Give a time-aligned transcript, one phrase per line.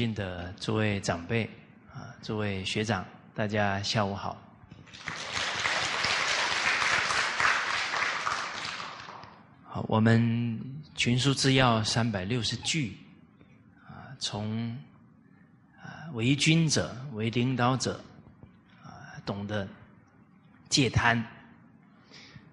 [0.00, 1.44] 敬的诸位长辈
[1.92, 3.04] 啊，诸位学长，
[3.34, 4.34] 大家下午好。
[9.62, 10.58] 好，我们
[10.94, 12.96] 群书治要三百六十句
[13.86, 14.74] 啊，从
[15.78, 18.02] 啊为君者、为领导者
[18.82, 19.68] 啊，懂得
[20.70, 21.22] 戒贪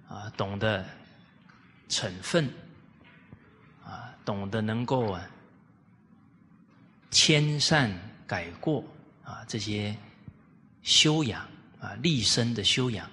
[0.09, 0.85] 啊，懂得
[1.87, 2.53] 惩愤
[3.85, 5.25] 啊，懂得能够啊。
[7.09, 7.91] 迁善
[8.25, 8.83] 改过
[9.23, 9.95] 啊，这些
[10.83, 11.41] 修养
[11.79, 13.09] 啊，立身的修养。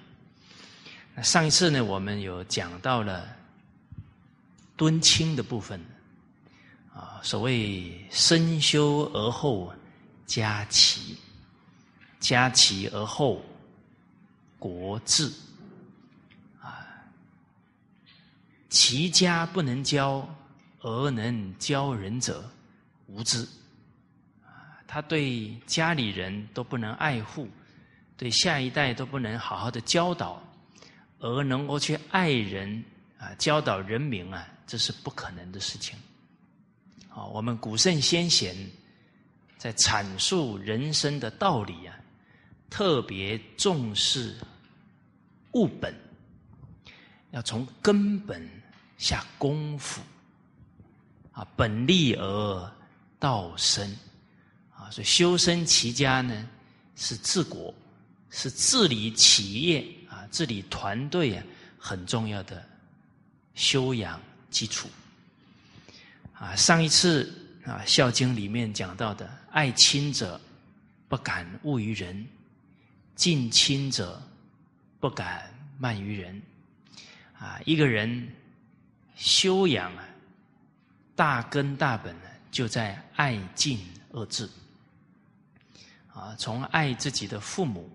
[1.15, 3.27] 那上一次呢，我们有讲到了
[4.75, 5.79] 敦亲的部分
[6.93, 9.73] 啊，所谓身修而后
[10.25, 11.17] 家齐，
[12.19, 13.41] 家齐而后
[14.59, 15.31] 国治
[16.61, 16.85] 啊，
[18.69, 20.27] 齐家不能教
[20.81, 22.43] 而能教人者，
[23.07, 23.47] 无知。
[24.95, 27.49] 他对家里人都不能爱护，
[28.15, 30.41] 对下一代都不能好好的教导，
[31.19, 32.81] 而能够去爱人
[33.17, 35.99] 啊，教导人民啊，这是不可能的事情。
[37.09, 38.55] 好，我们古圣先贤
[39.57, 41.93] 在阐述人生的道理啊，
[42.69, 44.33] 特别重视
[45.55, 45.93] 务本，
[47.31, 48.49] 要从根本
[48.97, 50.01] 下功夫
[51.33, 52.71] 啊，本立而
[53.19, 53.93] 道生。
[54.91, 56.47] 所以修身齐家呢，
[56.95, 57.73] 是治国，
[58.29, 61.43] 是治理企业啊，治理团队啊，
[61.77, 62.63] 很重要的
[63.53, 64.87] 修养基础。
[66.33, 67.33] 啊，上一次
[67.65, 70.39] 啊，《孝经》里面讲到的，爱亲者
[71.07, 72.27] 不敢恶于人，
[73.15, 74.21] 敬亲者
[74.99, 76.41] 不敢慢于人。
[77.39, 78.27] 啊，一个人
[79.15, 80.03] 修养啊，
[81.15, 83.79] 大根大本呢，就在爱敬
[84.11, 84.49] 二字。
[86.15, 87.91] 啊，从爱自己的父母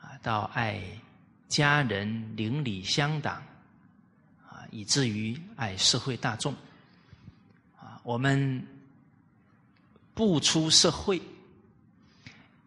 [0.00, 0.82] 啊，到爱
[1.46, 3.36] 家人邻里乡党
[4.48, 6.54] 啊，以至于爱社会大众
[7.78, 8.66] 啊，我们
[10.14, 11.20] 不出社会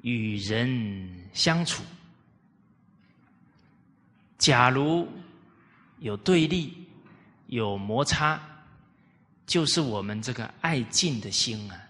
[0.04, 1.82] 与人相处，
[4.38, 5.08] 假如
[5.98, 6.88] 有对立、
[7.48, 8.40] 有摩擦，
[9.48, 11.82] 就是我们这个爱敬的心啊，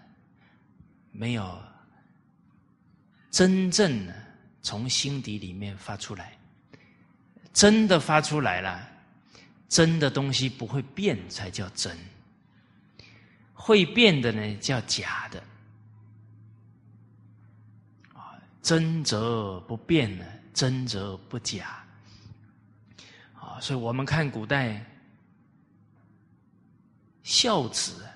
[1.12, 1.67] 没有。
[3.30, 4.14] 真正的
[4.62, 6.36] 从心底里面发出来，
[7.52, 8.88] 真的发出来了，
[9.68, 11.96] 真的东西不会变才叫真，
[13.52, 15.42] 会变的呢叫假的，
[18.14, 20.24] 啊，真则不变呢，
[20.54, 21.84] 真则不假，
[23.34, 24.84] 啊，所以我们看古代
[27.22, 28.06] 孝子，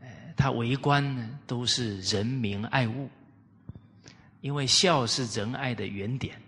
[0.00, 3.08] 呃，他为官呢都是人民爱物。
[4.40, 6.40] 因为孝是仁爱的原点，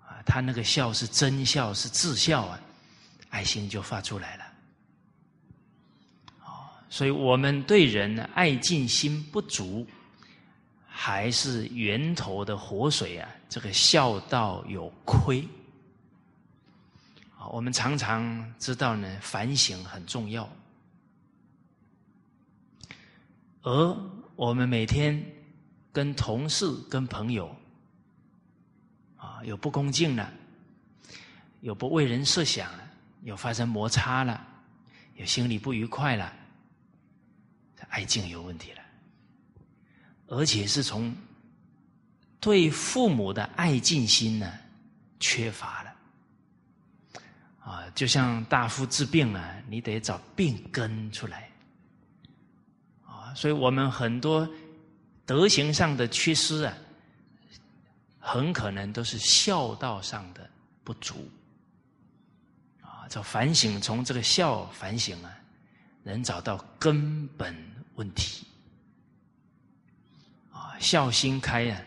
[0.00, 2.58] 啊，他那个孝是真孝，是至孝啊，
[3.28, 4.44] 爱心就发出来了，
[6.42, 9.86] 啊，所以我们对人爱敬心不足，
[10.86, 15.46] 还是源头的活水啊，这个孝道有亏，
[17.36, 20.48] 啊，我们常常知道呢，反省很重要，
[23.62, 23.96] 而
[24.34, 25.22] 我们每天。
[25.92, 27.54] 跟同事、跟朋友，
[29.16, 30.32] 啊，有不恭敬了，
[31.60, 32.90] 有不为人设想了，
[33.22, 34.46] 有发生摩擦了，
[35.16, 36.32] 有心里不愉快了，
[37.88, 38.82] 爱敬有问题了，
[40.28, 41.12] 而且是从
[42.38, 44.52] 对父母的爱敬心呢
[45.18, 45.96] 缺乏了，
[47.60, 51.50] 啊，就像大夫治病啊，你得找病根出来，
[53.04, 54.48] 啊，所以我们很多。
[55.28, 56.74] 德行上的缺失啊，
[58.18, 60.48] 很可能都是孝道上的
[60.82, 61.30] 不足
[62.80, 63.04] 啊。
[63.10, 65.30] 这反省，从这个孝反省啊，
[66.02, 67.54] 能找到根本
[67.96, 68.46] 问题
[70.50, 70.72] 啊。
[70.80, 71.82] 孝心开啊，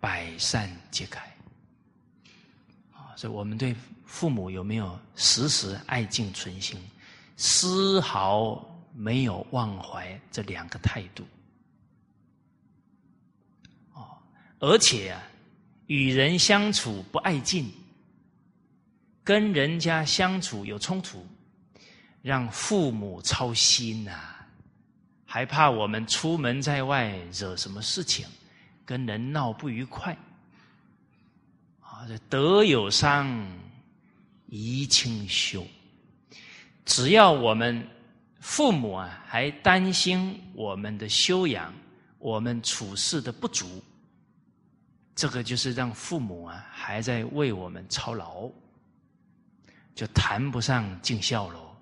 [0.00, 1.20] 百善皆开
[2.90, 3.12] 啊。
[3.16, 3.76] 所以我们对
[4.06, 6.80] 父母有没有时时爱敬存心，
[7.36, 11.22] 丝毫没有忘怀这两个态度。
[14.58, 15.22] 而且啊，
[15.86, 17.70] 与人相处不爱敬，
[19.22, 21.26] 跟人家相处有冲突，
[22.22, 24.12] 让父母操心呐，
[25.26, 28.26] 还怕我们出门在外惹什么事情，
[28.84, 30.16] 跟人闹不愉快。
[31.80, 33.28] 啊，这德有伤，
[34.48, 35.66] 贻亲羞。
[36.84, 37.86] 只要我们
[38.40, 41.74] 父母啊还担心我们的修养、
[42.18, 43.82] 我们处事的不足，
[45.16, 48.48] 这个就是让父母啊还在为我们操劳，
[49.94, 51.74] 就谈不上尽孝喽。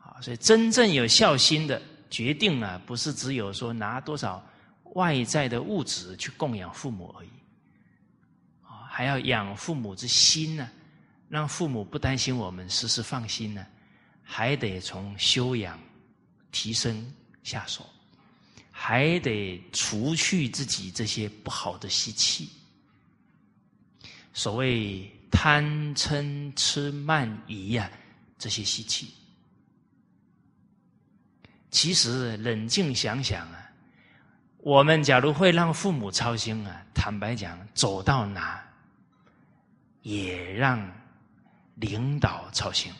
[0.00, 4.42] 啊，所以真正有孝心的决定啊，不是只有说拿多少
[4.94, 7.30] 外在的物质去供养父母而已，
[8.62, 10.70] 啊，还要养父母之心呢。
[11.28, 13.64] 让父母不担心我们，时时放心呢，
[14.22, 15.78] 还得从修养
[16.50, 17.12] 提升
[17.44, 17.84] 下手，
[18.82, 22.48] 还得除去自己这些不好的习气。
[24.32, 25.62] 所谓贪
[25.94, 27.90] 嗔痴慢疑呀，
[28.38, 29.12] 这些习气，
[31.70, 33.70] 其实冷静想想啊，
[34.56, 38.66] 我们假如会让父母操心啊，坦白讲，走到哪
[40.00, 40.90] 也让。
[41.76, 42.92] 领导操心，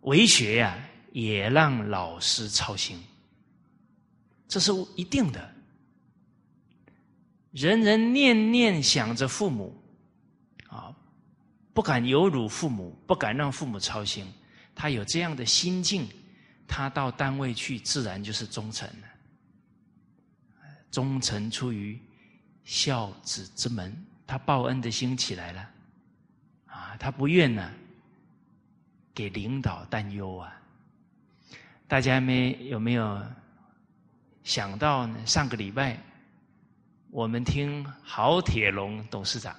[0.00, 0.74] 为学呀，
[1.12, 2.98] 也让老师操心，
[4.52, 5.50] 这是一定的。
[7.52, 9.74] 人人念念想着父母，
[10.68, 10.94] 啊，
[11.72, 14.26] 不敢有辱父母，不敢让父母操心。
[14.74, 16.06] 他有这样的心境，
[16.68, 19.08] 他到单位去，自然就是忠诚了。
[20.90, 21.98] 忠诚出于
[22.62, 23.96] 孝子之门，
[24.26, 25.70] 他报恩的心起来了。
[26.66, 27.72] 啊他不愿呢，
[29.14, 30.60] 给领导担忧啊！
[31.88, 33.22] 大家没有没有
[34.44, 35.16] 想到呢？
[35.26, 35.98] 上个礼拜
[37.10, 39.54] 我们听郝铁龙董事长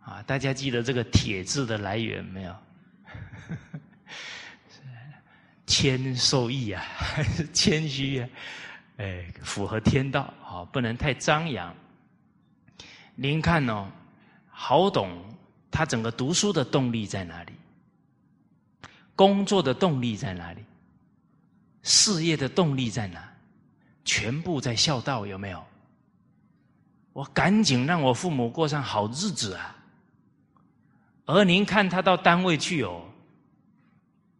[0.00, 2.56] 啊，大家记得这个“铁”字的来源没有？
[5.66, 6.84] 谦受益啊，
[7.52, 8.28] 谦虚啊，
[8.98, 11.74] 哎，符合天道啊，不能太张扬。
[13.14, 13.90] 您看哦，
[14.50, 15.34] 郝董。
[15.70, 17.52] 他整个读书的动力在哪里？
[19.16, 20.64] 工作的动力在哪里？
[21.82, 23.33] 事业的动力在哪？
[24.04, 25.64] 全部在孝道，有没有？
[27.12, 29.76] 我赶紧让我父母过上好日子啊！
[31.26, 33.02] 而您看他到单位去哦，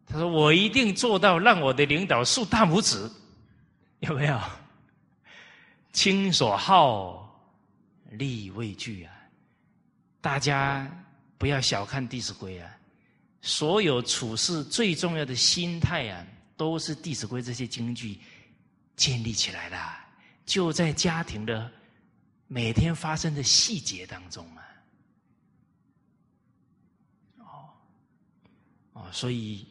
[0.05, 3.09] 他说我一定做到让我的领导竖大拇指，
[4.01, 4.39] 有没有？
[5.93, 7.39] 亲所好，
[8.11, 9.13] 力畏惧啊！
[10.21, 10.89] 大家。
[11.37, 12.71] 不要小看《弟子规》啊！
[13.41, 16.25] 所有处事最重要的心态啊，
[16.55, 18.17] 都是《弟子规》这些京剧
[18.95, 19.77] 建立起来的，
[20.45, 21.71] 就在家庭的
[22.47, 24.63] 每天发生的细节当中啊！
[27.39, 27.69] 哦
[28.93, 29.67] 哦，所以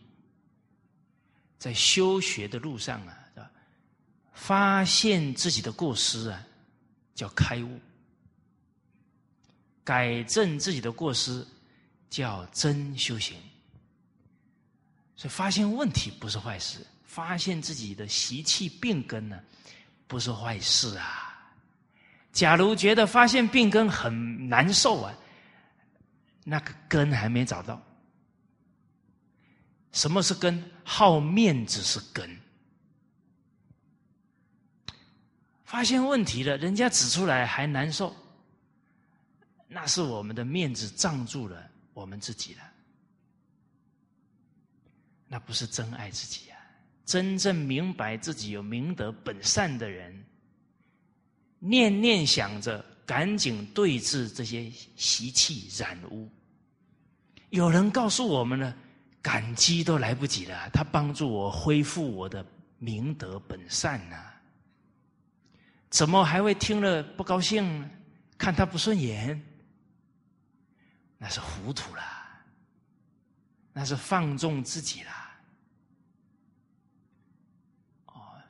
[1.59, 3.50] 在修学的路上啊，
[4.33, 6.47] 发现自己的过失啊，
[7.14, 7.78] 叫开悟；
[9.83, 11.47] 改正自己的过失。
[12.11, 13.37] 叫真修行，
[15.16, 19.40] 所以发现问题不是坏事，发现自己的习气病根呢，
[20.09, 21.54] 不是坏事啊。
[22.33, 25.14] 假如觉得发现病根很难受啊，
[26.42, 27.80] 那个根还没找到。
[29.92, 30.61] 什么是根？
[30.83, 32.37] 好面子是根。
[35.64, 38.12] 发现问题了，人家指出来还难受，
[39.68, 41.71] 那是我们的面子障住了。
[41.92, 42.62] 我们自己了，
[45.28, 46.53] 那不是真爱自己啊！
[47.04, 50.25] 真正明白自己有明德本善的人，
[51.58, 56.30] 念念想着赶紧对治这些习气染污。
[57.50, 58.75] 有人告诉我们了，
[59.20, 60.70] 感激都来不及了。
[60.70, 62.44] 他帮助我恢复我的
[62.78, 64.16] 明德本善呢，
[65.90, 67.88] 怎么还会听了不高兴？
[68.37, 69.40] 看他不顺眼？
[71.16, 72.02] 那是糊涂了，
[73.73, 75.11] 那是放纵自己了。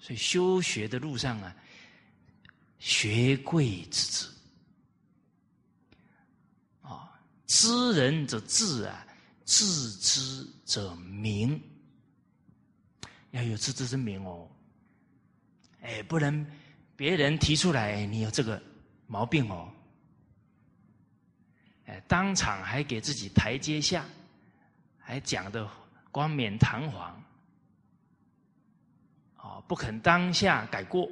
[0.04, 1.56] 所以修学的路上啊，
[2.78, 4.28] 学贵之知，
[6.82, 7.10] 啊，
[7.46, 9.06] 知人者智啊，
[9.46, 11.58] 自知者明，
[13.30, 14.46] 要有自知之明哦。
[15.80, 16.46] 哎，不能
[16.96, 18.62] 别人提出来，你有这个
[19.06, 19.72] 毛病哦。
[21.86, 24.04] 哎，当场还给自己台阶下，
[24.98, 25.66] 还讲的
[26.12, 27.23] 冠冕堂皇，
[29.66, 31.08] 不肯当下改过，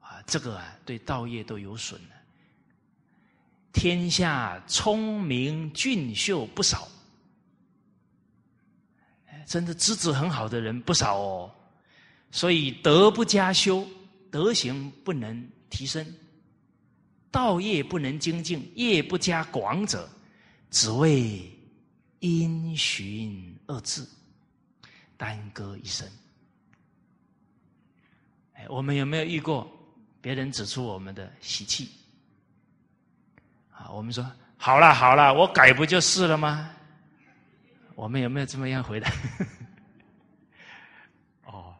[0.00, 2.08] 啊，这个啊对道业都有损了。
[3.72, 6.88] 天下聪明俊秀不少，
[9.46, 11.50] 真的资质很好的人不少哦，
[12.30, 13.86] 所以德不加修，
[14.30, 16.04] 德行不能提升。
[17.30, 20.08] 道业不能精进，业不加广者，
[20.70, 21.48] 只为
[22.20, 24.08] 因循二字，
[25.16, 26.08] 耽搁一生。
[28.68, 29.70] 我们有没有遇过
[30.20, 31.90] 别人指出我们的习气？
[33.70, 36.70] 啊，我们说好了好了，我改不就是了吗？
[37.94, 39.12] 我们有没有这么样回答？
[41.46, 41.74] 哦，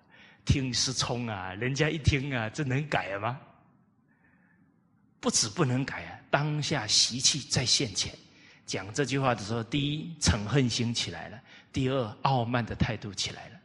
[0.45, 3.39] 听是聪啊，人家一听啊，这能改吗？
[5.21, 8.15] 不止不能改啊，当下习气在现前。
[8.65, 11.41] 讲这句话的时候，第一嗔恨心起来了，
[11.73, 13.58] 第二傲慢的态度起来了。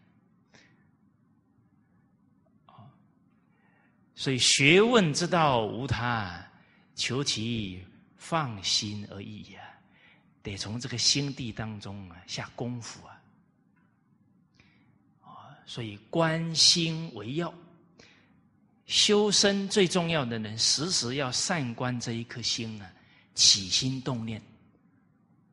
[4.15, 6.46] 所以学问之道无他，
[6.96, 7.84] 求其
[8.15, 9.62] 放心而已呀，
[10.41, 13.22] 得从这个心地当中啊下功夫啊。
[15.22, 17.51] 啊，所以观心为要，
[18.86, 22.93] 修身最重要的呢，时时要善观这一颗心啊，
[23.34, 24.41] 起心动念。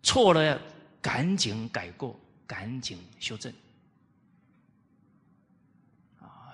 [0.03, 0.59] 错了，要
[1.01, 3.53] 赶紧改过，赶紧修正。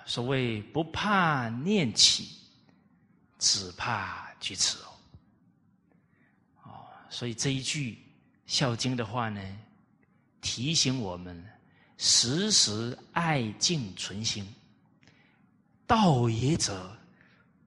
[0.07, 2.29] 所谓不怕念起，
[3.39, 4.89] 只怕去迟哦。
[6.63, 7.93] 哦，所以这一句
[8.47, 9.43] 《孝经》的话呢，
[10.41, 11.45] 提醒我们
[11.99, 14.47] 时时爱敬存心。
[15.89, 16.97] 道也者，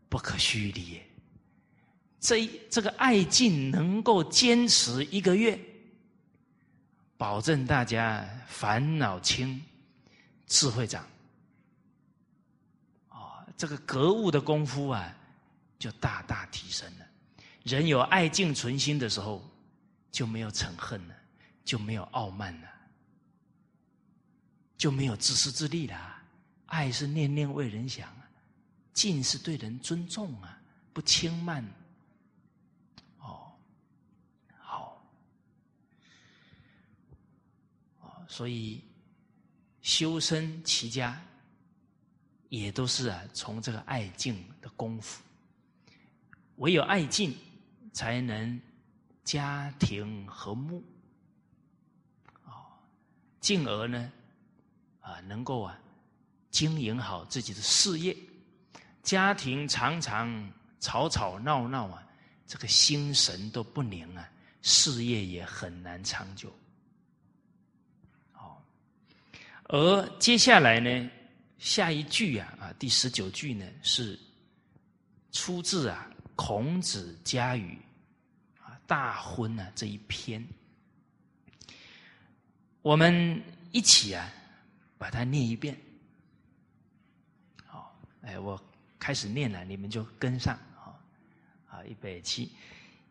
[0.08, 1.06] 不可虚离也。
[2.22, 5.60] 这这个爱敬能够坚持一个月。
[7.18, 9.62] 保证大家烦恼轻，
[10.48, 11.06] 智慧长。
[13.60, 15.14] 这个格物的功夫啊，
[15.78, 17.06] 就大大提升了。
[17.64, 19.46] 人有爱敬存心的时候，
[20.10, 21.16] 就没有嗔恨了，
[21.66, 22.70] 就没有傲慢了，
[24.78, 26.24] 就没有自私自利了。
[26.68, 28.30] 爱是念念为人想啊，
[28.94, 30.58] 敬是对人尊重啊，
[30.94, 31.62] 不轻慢。
[33.18, 33.52] 哦，
[34.58, 35.06] 好，
[38.00, 38.82] 哦所以，
[39.82, 41.22] 修身齐家，
[42.50, 45.24] 也都是啊，从这个爱敬的功夫。
[46.58, 47.34] 唯有爱敬，
[47.94, 48.60] 才能
[49.24, 50.84] 家庭和睦，
[52.44, 52.76] 啊，
[53.40, 54.12] 进而呢，
[55.00, 55.80] 啊，能够啊，
[56.52, 58.16] 经营好自己的事业。
[59.02, 62.04] 家庭常常吵吵闹闹啊，
[62.46, 64.30] 这个心神都不宁啊，
[64.62, 66.54] 事业也很难长久。
[69.72, 71.10] 而接下来呢，
[71.60, 74.18] 下一句啊啊，第十九句呢是
[75.34, 77.78] 出自啊孔子家语
[78.62, 80.44] 啊大婚啊这一篇，
[82.82, 83.42] 我们
[83.74, 84.32] 一起啊
[84.98, 85.78] 把它念一遍。
[87.66, 88.60] 好，哎，我
[88.98, 90.96] 开始念了，你们就跟上啊
[91.70, 92.50] 啊，预备起。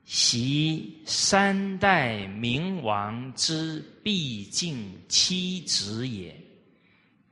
[0.07, 6.48] 习三代明王之必敬妻子也。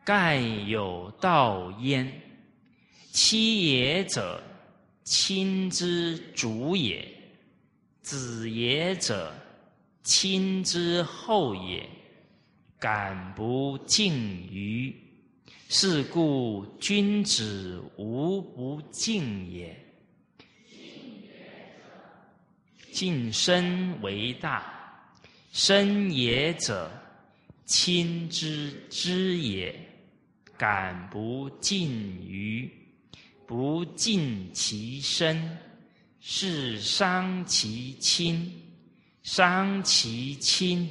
[0.06, 0.36] 盖
[0.68, 2.08] 有道焉，
[3.10, 4.40] 妻也者，
[5.02, 7.04] 亲之主也；
[8.02, 9.34] 子也者，
[10.04, 11.84] 亲之后也。
[12.78, 14.14] 敢不敬
[14.48, 14.94] 于？
[15.68, 19.76] 是故君子无不敬也。
[22.92, 24.72] 敬身为大，
[25.52, 26.88] 身也者，
[27.64, 29.75] 亲之知也。
[30.56, 31.90] 敢不敬
[32.26, 32.70] 于？
[33.46, 35.56] 不敬其身，
[36.20, 38.50] 是伤其亲；
[39.22, 40.88] 伤其亲，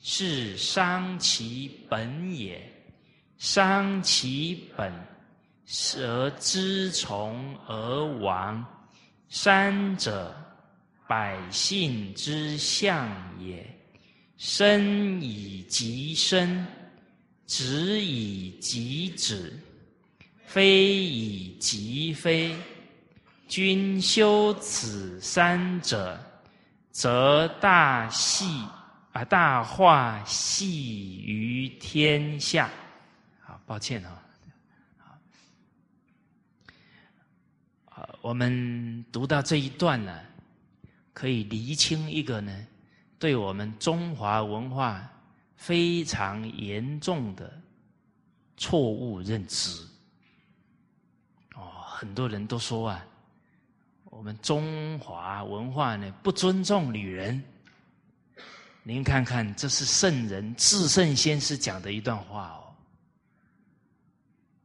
[0.00, 2.62] 是伤其本也。
[3.38, 4.92] 伤其本，
[5.96, 8.64] 而知从而亡。
[9.28, 10.32] 三者，
[11.08, 13.08] 百姓之相
[13.40, 13.66] 也。
[14.36, 16.64] 身以及身。
[17.50, 19.52] 子以及子，
[20.46, 22.54] 非以及非。
[23.48, 26.16] 君修此三者，
[26.92, 28.44] 则大系
[29.10, 32.70] 啊，大化系于天下。
[33.40, 34.22] 好，抱歉啊。
[38.22, 40.20] 我们读到这一段呢，
[41.12, 42.66] 可以厘清一个呢，
[43.18, 45.04] 对我们中华文化。
[45.60, 47.52] 非常严重的
[48.56, 49.70] 错误认知
[51.54, 53.06] 哦，很多人都说啊，
[54.04, 57.44] 我们中华文化呢不尊重女人。
[58.82, 62.74] 您看看，这是圣人至圣先师讲的一段话哦。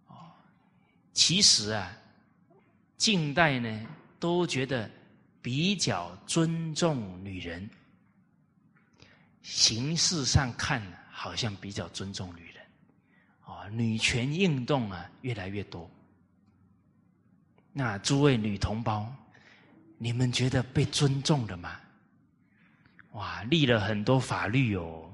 [0.08, 0.16] 哦，
[1.12, 1.92] 其实啊，
[2.96, 3.86] 近代呢
[4.18, 4.90] 都觉得
[5.42, 7.70] 比较尊重女人。
[9.46, 12.66] 形式上看好像比较尊重女人，
[13.42, 15.88] 啊，女权运动啊越来越多。
[17.72, 19.08] 那诸位女同胞，
[20.00, 21.80] 你们觉得被尊重了吗？
[23.12, 25.08] 哇，立了很多法律哦，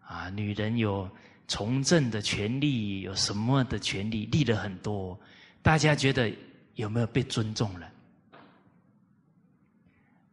[0.00, 1.08] 啊，女人有
[1.46, 5.20] 从政的权利，有什么的权利，立了很多，
[5.60, 6.34] 大家觉得
[6.76, 7.92] 有没有被尊重了？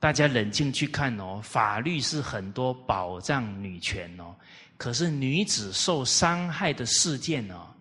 [0.03, 4.35] 大家冷静去看哦，法律是很多保障女权哦，
[4.75, 7.73] 可是女子受伤害的事件哦，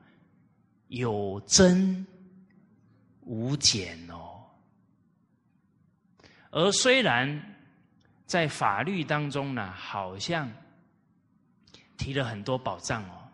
[0.86, 2.06] 有增
[3.22, 4.40] 无减哦，
[6.50, 7.48] 而虽然。
[8.24, 10.50] 在法律当中呢，好像
[11.98, 13.28] 提了很多保障哦。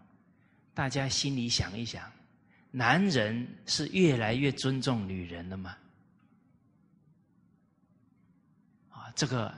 [0.75, 2.11] 大家心里想一想，
[2.73, 5.77] 男人是越来越尊重女人了吗？
[9.15, 9.53] 这个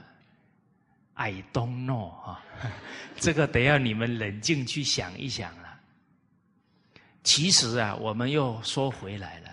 [1.13, 2.43] I don't know 啊，
[3.17, 5.79] 这个得要你们冷静去想一想了。
[7.23, 9.49] 其实啊，我们又说回来了，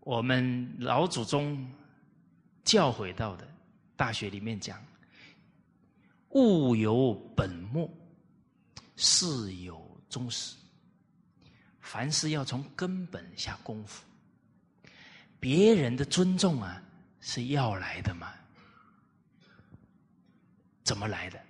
[0.00, 1.66] 我们老祖宗。
[2.64, 3.46] 教诲到的，
[3.94, 4.82] 大学里面讲，
[6.30, 7.86] 物有本末，
[8.96, 10.56] 事有终始。
[11.82, 14.02] 凡事要从根本下功夫。
[15.38, 16.82] 别人的尊重啊，
[17.26, 18.34] 是要来的吗？
[20.84, 21.40] 怎么来的？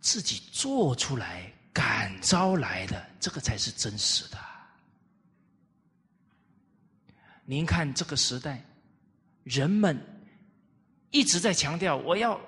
[0.00, 4.38] 自己做出来，感召来的，这个才是真实的。
[7.44, 8.64] 您看这个时代。
[9.44, 10.00] 人们
[11.10, 12.40] 一直在强调：“我要，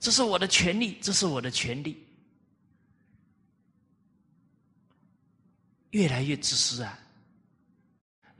[0.00, 2.04] 这是我的权利，这是我的权利。”
[5.90, 6.98] 越来越自私啊！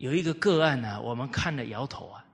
[0.01, 2.25] 有一个个案呢，我们看了摇头啊。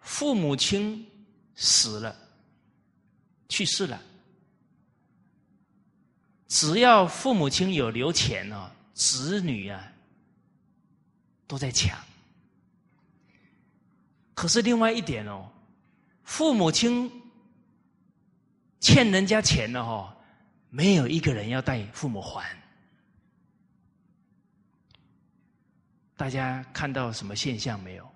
[0.00, 1.10] 父母亲
[1.54, 2.14] 死了，
[3.48, 3.98] 去世了，
[6.48, 9.90] 只要父母亲有留钱哦，子女啊
[11.46, 11.98] 都在抢。
[14.34, 15.50] 可是另外一点哦，
[16.24, 17.10] 父母亲
[18.80, 20.14] 欠人家钱了哈，
[20.68, 22.54] 没有一个人要带父母还。
[26.16, 28.14] 大家看到什么现象没有？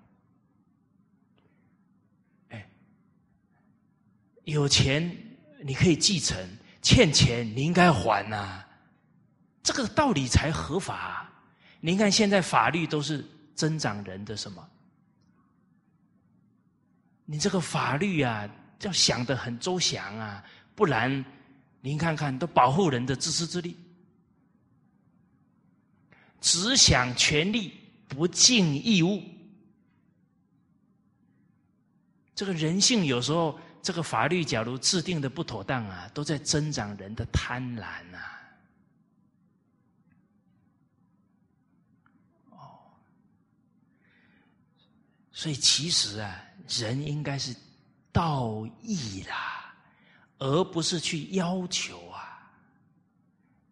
[2.49, 2.69] 哎，
[4.45, 5.15] 有钱
[5.61, 6.37] 你可以继承，
[6.81, 8.63] 欠钱你应该还呐，
[9.61, 11.29] 这个道理才合法。
[11.81, 14.69] 您看现在法律都是增长人的什么？
[17.25, 18.49] 你这个法律啊，
[18.81, 21.23] 要想的很周详啊，不然
[21.81, 23.77] 您看看，都保护人的自私自利，
[26.41, 27.78] 只想权利
[28.09, 29.23] 不尽义务，
[32.35, 38.41] 这个人性有时候，这个法律假如制定的不妥当啊，都在增长人的贪婪啊。
[42.49, 42.57] 哦，
[45.31, 46.45] 所以其实啊。
[46.77, 47.55] 人应该是
[48.11, 49.73] 道义啦，
[50.37, 52.53] 而不是去要求啊。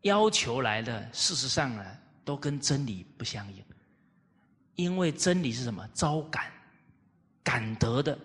[0.01, 1.85] 要求来的，事实上呢，
[2.25, 3.63] 都跟真理不相应。
[4.77, 5.85] 因为真理是什么？
[5.93, 6.49] 招感、
[7.43, 8.17] 感得的，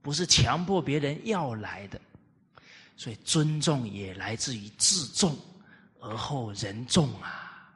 [0.00, 2.00] 不是强迫别人要来的。
[2.96, 5.36] 所以尊重也来自于自重，
[6.00, 7.70] 而后人重啊。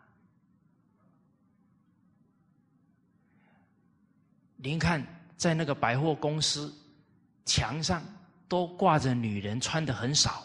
[4.57, 5.07] 您看。
[5.37, 6.73] 在那个百货公司
[7.45, 8.03] 墙上
[8.49, 10.43] 都挂着女人穿的很少，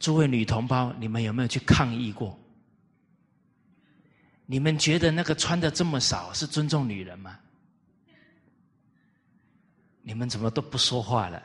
[0.00, 2.36] 诸位女同胞，你们有没有去抗议过？
[4.50, 7.38] 你们觉得那个穿的这么少是尊重女人吗？
[10.00, 11.42] 你们怎么都不说话了？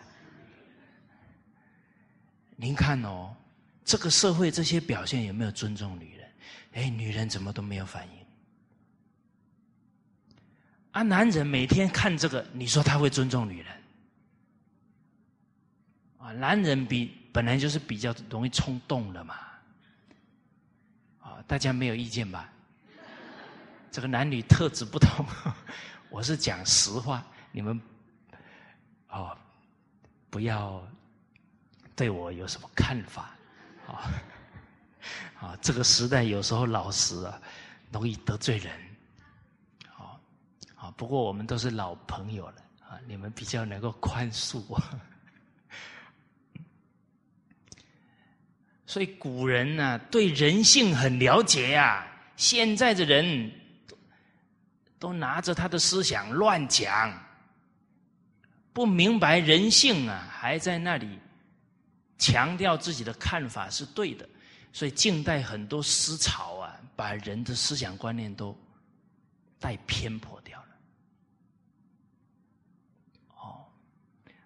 [2.55, 3.35] 您看哦，
[3.83, 6.31] 这个社会这些表现有没有尊重女人？
[6.71, 8.13] 哎，女人怎么都没有反应？
[10.91, 13.83] 啊，男人每天看这个，你说他会尊重女人？
[16.19, 19.35] 啊，男人比本来就是比较容易冲动的嘛。
[21.19, 22.49] 啊，大家没有意见吧？
[23.93, 25.23] 这个男女特质不同，
[26.09, 27.79] 我是讲实话，你们
[29.09, 29.37] 哦，
[30.31, 30.83] 不要
[31.95, 33.35] 对我有什么看法
[33.87, 34.09] 啊？
[35.39, 37.39] 啊，这个时代有时候老实啊，
[37.91, 38.73] 容易得罪人。
[39.95, 40.17] 啊
[40.75, 42.55] 啊不过我们都是老朋友了
[42.89, 44.81] 啊，你们比较能够宽恕我。
[48.87, 52.07] 所以古人呢，对人性很了解呀。
[52.35, 53.51] 现在的人
[55.03, 57.11] 都拿着他的思想乱讲，
[58.71, 61.19] 不明白人性啊，还在那里
[62.17, 64.25] 强调自己的看法是对的，
[64.71, 68.57] 所以近代很多思潮啊，把人的思想观念都
[69.59, 70.67] 带偏颇掉了。
[73.35, 73.65] 哦，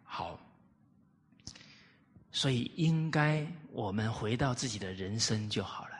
[0.03, 0.39] 好，
[2.31, 5.91] 所以应该我们回到自己的人生就好了。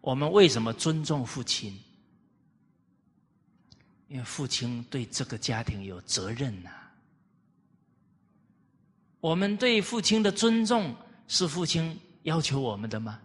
[0.00, 1.76] 我们为什么尊重父亲？
[4.10, 6.70] 因为父亲对这个家庭有责任呐。
[9.20, 10.92] 我们对父亲的尊重
[11.28, 13.20] 是父亲要求我们的吗？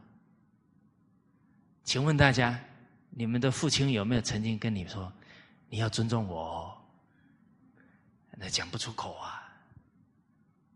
[1.84, 2.60] 请问大家，
[3.10, 5.12] 你们的父亲有没有曾经跟你说
[5.70, 6.80] 你要尊重我？
[8.38, 9.42] 那讲不出口啊。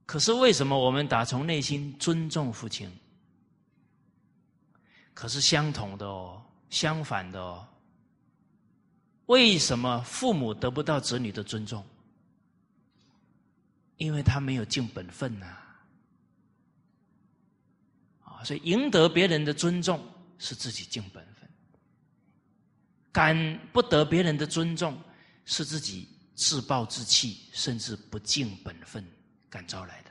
[0.07, 2.91] 可是为什么我们打从内心尊重父亲？
[5.13, 6.41] 可是相同的哦，
[6.71, 7.67] 相反的哦。
[9.29, 11.85] 为什么父母得不到子女的尊重？
[13.97, 15.45] 因为他没有尽本分呐！
[18.23, 20.03] 啊，所以赢得别人的尊重
[20.39, 21.47] 是自己尽本分，
[23.11, 24.99] 感不得别人的尊重
[25.45, 29.05] 是自己自暴自弃，甚至不尽本分
[29.47, 30.09] 感召来的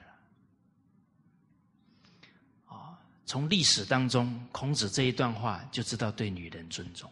[2.67, 7.11] 啊，从历史当中，孔子这一段话就知道对女人尊重。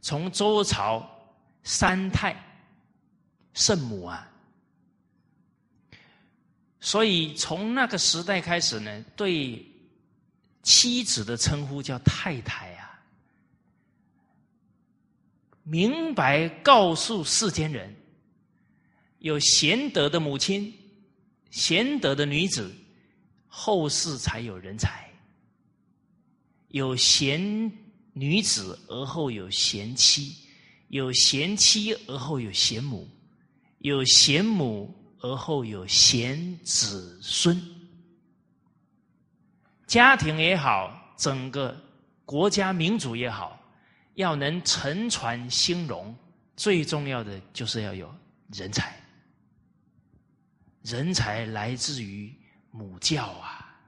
[0.00, 1.18] 从周朝。
[1.62, 2.34] 三太
[3.54, 4.28] 圣母啊，
[6.80, 9.64] 所以从那个时代开始呢，对
[10.62, 13.04] 妻子的称呼叫太太啊，
[15.62, 17.94] 明白告诉世间人，
[19.18, 20.72] 有贤德的母亲、
[21.50, 22.74] 贤德的女子，
[23.46, 24.88] 后世才有人才；
[26.68, 27.70] 有贤
[28.12, 30.41] 女子而后有贤妻。
[30.92, 33.08] 有贤妻而后有贤母，
[33.78, 37.58] 有贤母而后有贤子孙。
[39.86, 41.74] 家庭也好，整个
[42.26, 43.58] 国家民族也好，
[44.16, 46.14] 要能承传兴荣，
[46.56, 48.14] 最重要的就是要有
[48.52, 48.94] 人才。
[50.82, 52.30] 人才来自于
[52.70, 53.78] 母教啊，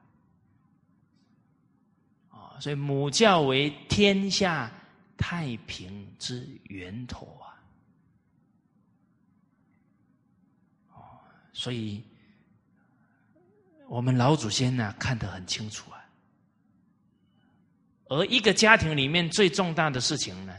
[2.31, 4.73] 啊，所以母教为天下。
[5.27, 7.57] 太平之源头啊！
[10.93, 11.01] 哦，
[11.55, 12.05] 所以
[13.89, 16.05] 我们老祖先呢看得很清楚啊。
[18.11, 20.55] 而一个家庭里面最重大的事情呢，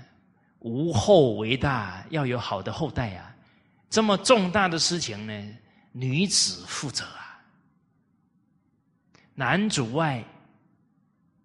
[0.62, 3.36] 无后为大，要有好的后代啊。
[3.88, 5.58] 这么重大的事情呢，
[5.92, 7.40] 女子负责啊，
[9.36, 10.26] 男主外，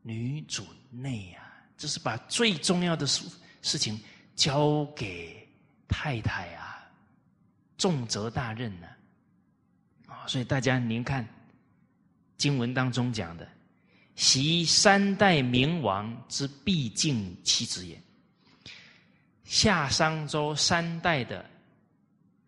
[0.00, 1.39] 女主内啊。
[1.80, 3.24] 这是把最重要的事
[3.62, 3.98] 事情
[4.36, 5.48] 交给
[5.88, 6.76] 太太啊，
[7.78, 8.86] 重责大任呢
[10.06, 10.26] 啊！
[10.26, 11.26] 所以大家您看
[12.36, 13.48] 经文当中讲的，
[14.14, 17.98] 习三代明王之必敬妻子也。
[19.44, 21.48] 夏商周三代的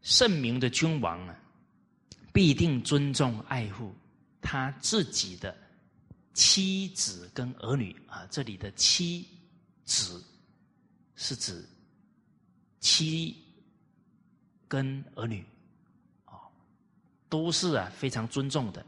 [0.02, 1.34] 圣明的君王啊，
[2.34, 3.94] 必定尊重爱护
[4.42, 5.56] 他自己的。
[6.34, 9.28] 妻子跟儿女啊，这里的妻
[9.84, 10.24] 子
[11.14, 11.68] 是指
[12.80, 13.36] 妻
[14.66, 15.44] 跟儿女
[16.24, 16.40] 啊，
[17.28, 18.84] 都是啊非常尊重的。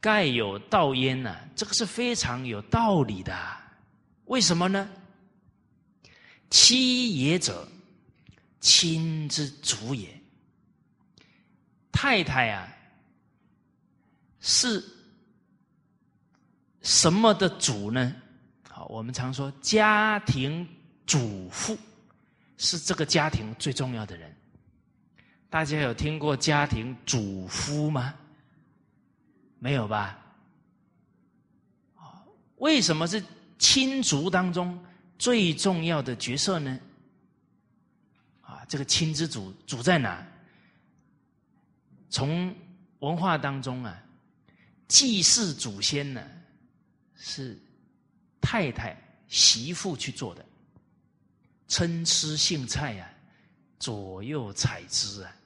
[0.00, 3.34] 盖有道焉呢，这个是非常有道理的。
[4.26, 4.90] 为什么呢？
[6.50, 7.66] 妻也者，
[8.60, 10.20] 亲之主也。
[11.92, 12.68] 太太啊，
[14.40, 14.84] 是。
[16.84, 18.14] 什么的主呢？
[18.68, 20.68] 好，我们常说家庭
[21.06, 21.76] 主妇
[22.58, 24.32] 是这个家庭最重要的人。
[25.48, 28.14] 大家有听过家庭主夫吗？
[29.58, 30.18] 没有吧？
[32.56, 33.22] 为什么是
[33.58, 34.78] 亲族当中
[35.18, 36.78] 最重要的角色呢？
[38.42, 40.22] 啊，这个亲之主主在哪？
[42.10, 42.54] 从
[42.98, 44.02] 文化当中啊，
[44.86, 46.22] 祭祀祖先呢？
[47.16, 47.58] 是
[48.40, 48.96] 太太
[49.28, 50.44] 媳妇去做的，
[51.68, 53.10] 参差荇菜呀，
[53.78, 55.36] 左右采之啊，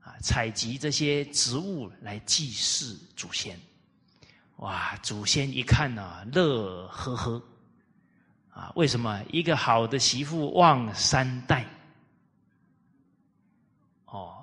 [0.00, 3.58] 啊，采集这些植物来祭祀祖先。
[4.56, 7.42] 哇，祖先一看呢，乐呵呵
[8.48, 8.72] 啊！
[8.74, 9.22] 为什么？
[9.30, 11.66] 一个好的媳妇旺三代。
[14.06, 14.42] 哦，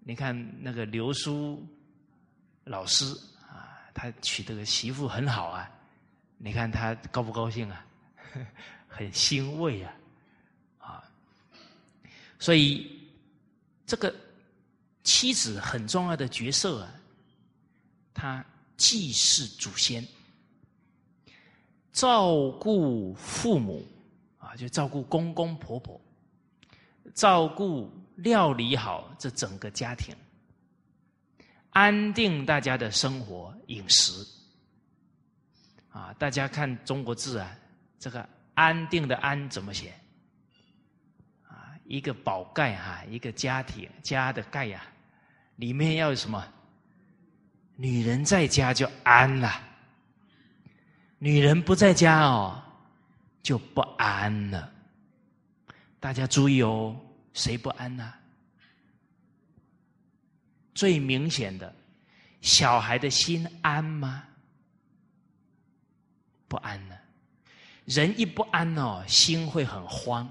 [0.00, 1.62] 你看那个刘叔
[2.64, 3.04] 老师
[3.46, 5.70] 啊，他娶这个媳妇很好啊。
[6.38, 7.86] 你看他高不高兴啊？
[8.88, 9.94] 很欣慰啊！
[10.78, 11.04] 啊，
[12.38, 13.00] 所以
[13.86, 14.14] 这个
[15.02, 16.94] 妻子很重要的角色啊，
[18.12, 18.44] 她
[18.76, 20.06] 祭祀祖先，
[21.92, 23.84] 照顾父母
[24.38, 26.00] 啊，就照顾公公婆婆，
[27.14, 30.14] 照顾料理好这整个家庭，
[31.70, 34.24] 安定大家的生活饮食。
[35.94, 37.56] 啊，大家看中国字啊，
[38.00, 39.94] 这个“安定”的“安”怎么写？
[41.46, 44.82] 啊，一个宝盖哈，一个家庭家的盖呀，
[45.54, 46.44] 里面要有什么？
[47.76, 49.52] 女人在家就安了，
[51.20, 52.60] 女人不在家哦，
[53.40, 54.72] 就不安了。
[56.00, 57.00] 大家注意哦，
[57.34, 58.12] 谁不安呢？
[60.74, 61.72] 最明显的，
[62.40, 64.24] 小孩的心安吗？
[66.54, 66.96] 不安呢，
[67.84, 70.28] 人一不安哦，心会很慌，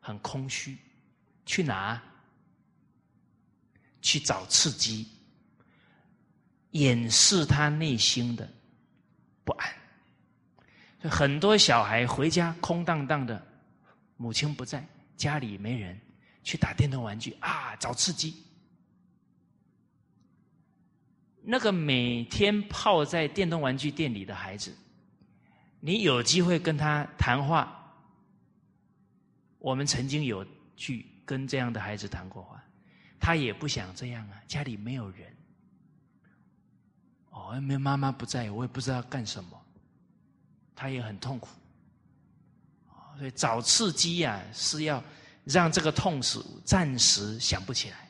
[0.00, 0.76] 很空虚。
[1.46, 2.02] 去哪？
[4.00, 5.06] 去找刺激，
[6.72, 8.48] 掩饰他内心的
[9.44, 9.72] 不安。
[11.08, 13.40] 很多小孩回家空荡荡的，
[14.16, 14.84] 母亲不在，
[15.16, 15.96] 家里没人，
[16.42, 18.42] 去打电动玩具啊，找刺激。
[21.40, 24.76] 那个每天泡在电动玩具店里的孩子。
[25.84, 27.92] 你有机会跟他谈话，
[29.58, 32.62] 我们曾经有去跟这样的孩子谈过话，
[33.18, 35.36] 他也不想这样啊，家里没有人，
[37.30, 39.60] 哦，因为妈妈不在，我也不知道干什么，
[40.76, 41.48] 他也很痛苦，
[43.18, 45.02] 所以找刺激呀，是要
[45.42, 48.08] 让这个痛楚暂时想不起来，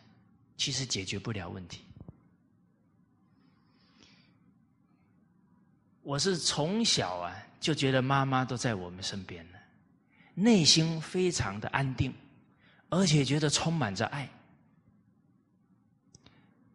[0.59, 1.81] 其实解决不了问题。
[6.03, 7.35] 我是从小啊。
[7.63, 9.59] 就觉得妈妈都在我们身边了，
[10.35, 12.13] 内心非常的安定，
[12.89, 14.29] 而且觉得充满着爱。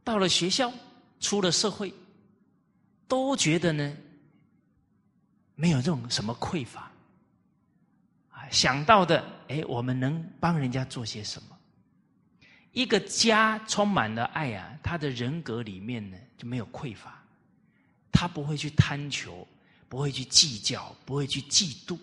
[0.02, 0.72] 到了学校，
[1.20, 1.94] 出了社会，
[3.06, 3.98] 都觉得呢，
[5.56, 6.90] 没有这种什么匮乏。
[8.32, 11.58] 啊，想到的，哎，我们能帮人家做些什么？
[12.72, 17.22] 一个家充满了爱啊，他的人格里面呢就没有匮乏，
[18.10, 19.46] 他不会去贪求。
[19.90, 21.98] 不会去计较，不会去嫉妒，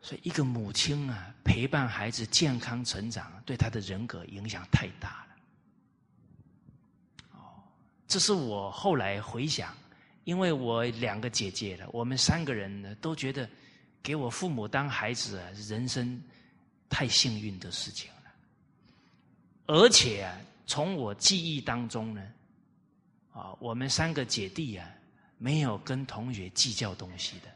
[0.00, 5.36] 所以一个母亲啊，陪伴孩子健康成长，对他的人格影响太大了。
[7.34, 7.62] 哦，
[8.08, 9.72] 这是我后来回想，
[10.24, 13.48] 因为我两个姐姐了，我们三个人呢，都觉得
[14.02, 16.20] 给我父母当孩子啊，人生
[16.88, 18.32] 太幸运的事情了。
[19.66, 22.32] 而且啊，从我记忆当中呢，
[23.32, 24.90] 啊，我们三个姐弟啊。
[25.42, 27.48] 没有跟同学计较东西的，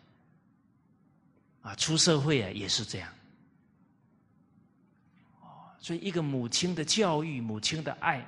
[1.63, 3.09] 啊，出社会啊也是这样，
[5.41, 8.27] 哦，所以一个母亲的教育，母亲的爱，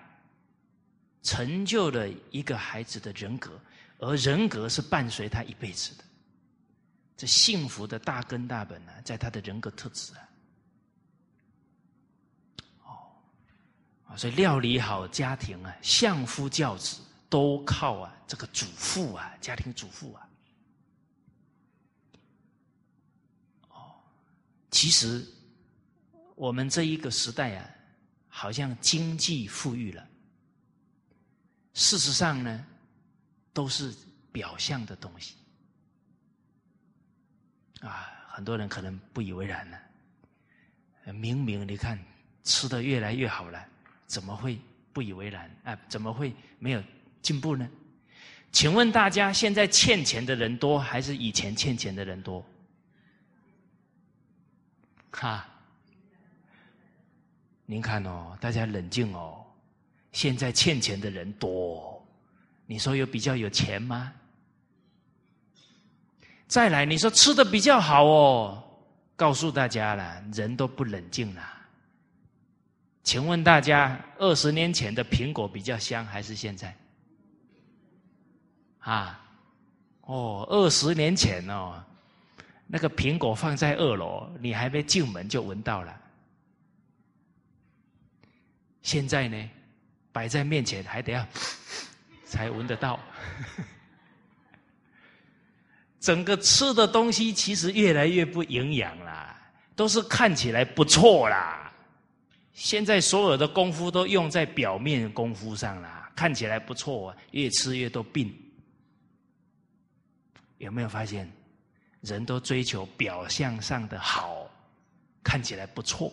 [1.25, 3.61] 成就了一个孩子的人格，
[3.99, 6.05] 而人格是伴随他一辈子的，
[7.17, 10.29] 这幸福的大根大本呢，在他的人格特质啊，
[12.85, 13.11] 哦，
[14.07, 17.01] 啊，所以料理好家庭啊，相夫教子。
[17.29, 20.29] 都靠啊，这个主妇啊，家庭主妇啊。
[23.71, 23.95] 哦，
[24.71, 25.27] 其实
[26.35, 27.71] 我们这一个时代啊，
[28.29, 30.07] 好像经济富裕了，
[31.75, 32.67] 事实上呢，
[33.53, 33.95] 都是
[34.33, 35.35] 表象的东西。
[37.81, 39.79] 啊，很多人可能不以为然呢。
[41.13, 41.99] 明明你看
[42.45, 43.67] 吃的越来越好了，
[44.07, 44.61] 怎么会
[44.93, 45.51] 不以为然？
[45.65, 46.83] 啊，怎么会没有？
[47.23, 47.69] 进步呢？
[48.51, 52.45] 请问大家，现在欠钱的人多还是以前欠钱的人多？
[55.11, 55.47] 哈，
[57.67, 59.45] 您看哦，大家冷静哦。
[60.13, 62.03] 现在欠钱的人多，
[62.67, 64.13] 你说有比较有钱吗？
[66.47, 68.65] 再来，你说吃的比较好哦，
[69.15, 71.43] 告诉大家了，人都不冷静了。
[73.03, 76.75] 请问大家，二十年前的苹果比较香还是现在？
[78.89, 79.21] 啊，
[80.01, 81.85] 哦，二十年前哦，
[82.67, 85.95] 那个苹果放在二楼，你还没进门就闻到了。
[88.81, 89.51] 现在呢，
[90.11, 91.27] 摆在面前还得要
[92.25, 92.99] 才闻得到。
[96.01, 99.37] 整个吃的东西其实越来越不营养啦，
[99.77, 101.71] 都是看起来不错啦。
[102.55, 108.35] 现在所有的功夫都用在表面功夫上啦，看起来不错，越吃越多病。
[110.59, 111.31] 有没有发现，
[112.03, 114.49] 人都追求表象上的好，
[115.23, 116.13] 看起来不错。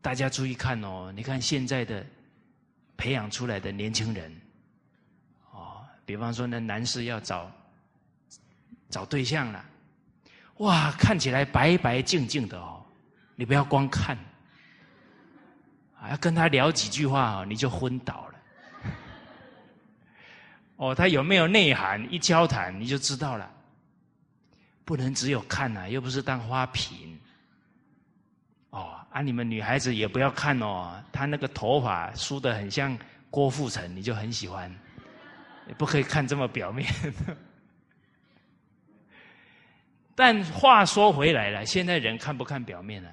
[0.00, 2.04] 大家注意看哦，你看现在的
[2.96, 4.34] 培养出来的年轻人，
[5.52, 7.50] 哦，比方说那男士要找
[8.88, 9.64] 找对象了，
[10.58, 12.82] 哇，看起来白白净净的哦，
[13.34, 14.16] 你不要光看，
[15.98, 18.27] 啊，要跟他聊几句话哦，你就昏倒了。
[20.78, 22.06] 哦，他有没有内涵？
[22.08, 23.50] 一交谈你就知道了。
[24.84, 27.18] 不能只有看呐，又不是当花瓶。
[28.70, 32.96] 哦，啊，你们女孩子也不要看哦，他那个头发梳的很像
[33.28, 34.72] 郭富城，你就很喜欢。
[35.76, 36.88] 不可以看这么表面。
[40.14, 43.10] 但话说回来了，现在人看不看表面呢？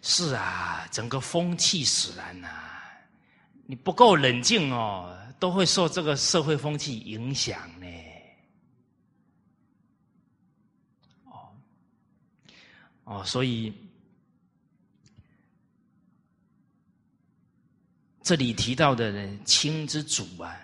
[0.00, 2.48] 是啊，整个风气使然呐，
[3.66, 5.14] 你不够冷静哦。
[5.40, 7.86] 都会受这个社会风气影响呢。
[11.24, 11.56] 哦，
[13.04, 13.72] 哦，所以
[18.22, 20.54] 这里提到的呢，亲之主啊，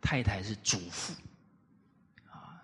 [0.00, 1.14] 太太是主妇
[2.28, 2.60] 啊，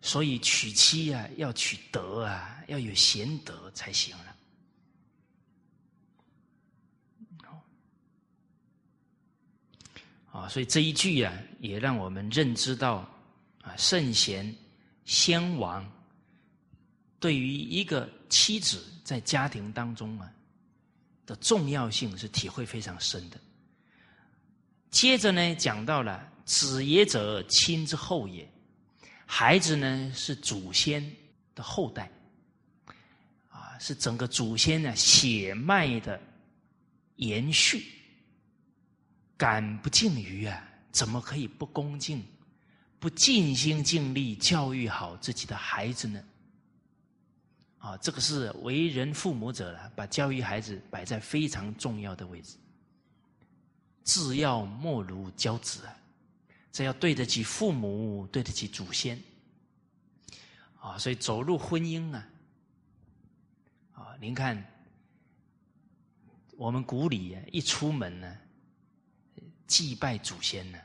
[0.00, 4.16] 所以娶妻啊，要娶德啊，要有贤德才行。
[10.36, 12.96] 啊，所以这一句呀，也让我们认知到
[13.62, 14.54] 啊，圣贤
[15.06, 15.90] 先王
[17.18, 20.30] 对于一个妻子在家庭当中啊
[21.24, 23.40] 的重要性是体会非常深的。
[24.90, 28.46] 接着呢，讲到了子也者，亲之后也，
[29.24, 31.10] 孩子呢是祖先
[31.54, 32.10] 的后代，
[33.48, 36.20] 啊，是整个祖先呢血脉的
[37.16, 37.95] 延续。
[39.36, 40.62] 敢不敬于啊？
[40.92, 42.24] 怎么可以不恭敬、
[42.98, 46.24] 不尽心尽力教育好自己的孩子呢？
[47.78, 52.56] 啊，这个是为人父母者了，把教育孩子摆在非常重要的位置。
[54.02, 55.94] 自要莫如教子啊！
[56.72, 59.22] 这要对得起父母，对得起祖先。
[60.80, 62.28] 啊，所以走入婚姻啊，
[63.92, 64.64] 啊，您看，
[66.56, 68.38] 我们古里一出门呢。
[69.66, 70.78] 祭拜祖先呢，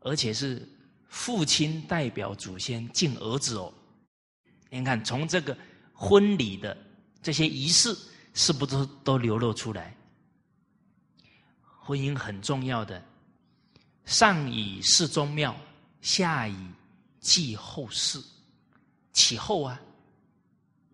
[0.00, 0.68] 而且是
[1.08, 3.72] 父亲代表祖先敬儿子哦。
[4.70, 5.56] 你看，从这个
[5.92, 6.76] 婚礼的
[7.22, 7.96] 这些仪式，
[8.34, 9.96] 是不是都流露出来？
[11.80, 13.02] 婚姻很重要的，
[14.04, 15.56] 上以事宗庙，
[16.00, 16.56] 下以
[17.20, 18.22] 祭后事，
[19.12, 19.80] 其后啊，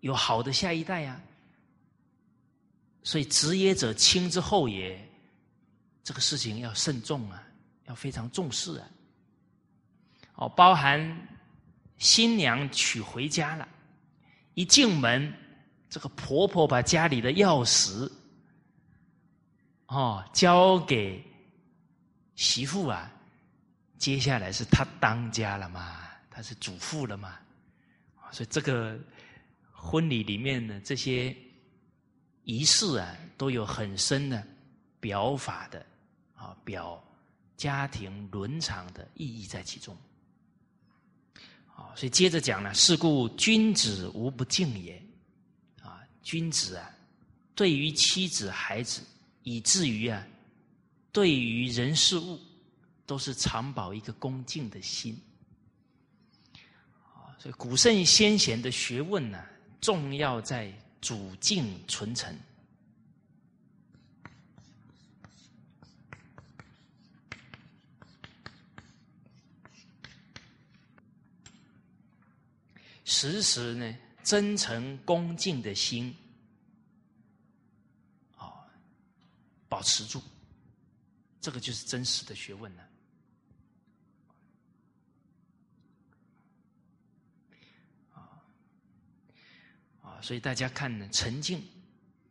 [0.01, 1.21] 有好的下一代啊。
[3.03, 5.12] 所以，子也者，亲之后也。
[6.03, 7.41] 这个事情要慎重啊，
[7.85, 8.87] 要非常重视啊。
[10.35, 11.27] 哦，包含
[11.97, 13.67] 新娘娶回家了，
[14.55, 15.33] 一进门，
[15.89, 18.11] 这个婆婆把家里的钥匙
[19.85, 21.23] 哦交给
[22.35, 23.09] 媳妇啊，
[23.97, 27.37] 接下来是她当家了嘛，她是主妇了嘛，
[28.31, 28.99] 所以这个
[29.71, 31.33] 婚礼里面的这些
[32.43, 34.45] 仪式啊，都有很深的
[34.99, 35.85] 表法的。
[36.43, 37.01] 啊，表
[37.55, 39.95] 家庭伦常的意义在其中。
[41.73, 45.01] 啊，所以接着讲呢，是故君子无不敬也。
[45.81, 46.91] 啊，君子啊，
[47.55, 49.01] 对于妻子、孩子，
[49.43, 50.21] 以至于啊，
[51.13, 52.37] 对于人事物，
[53.05, 55.17] 都是常保一个恭敬的心。
[57.13, 59.41] 啊，所以古圣先贤的学问呢，
[59.79, 62.37] 重要在主敬存诚。
[73.05, 76.15] 时时呢，真诚恭敬的心，
[78.37, 78.65] 啊，
[79.67, 80.21] 保持住，
[81.41, 82.89] 这个就是真实的学问了。
[88.13, 88.41] 啊
[90.01, 91.61] 啊，所以大家看呢，沉静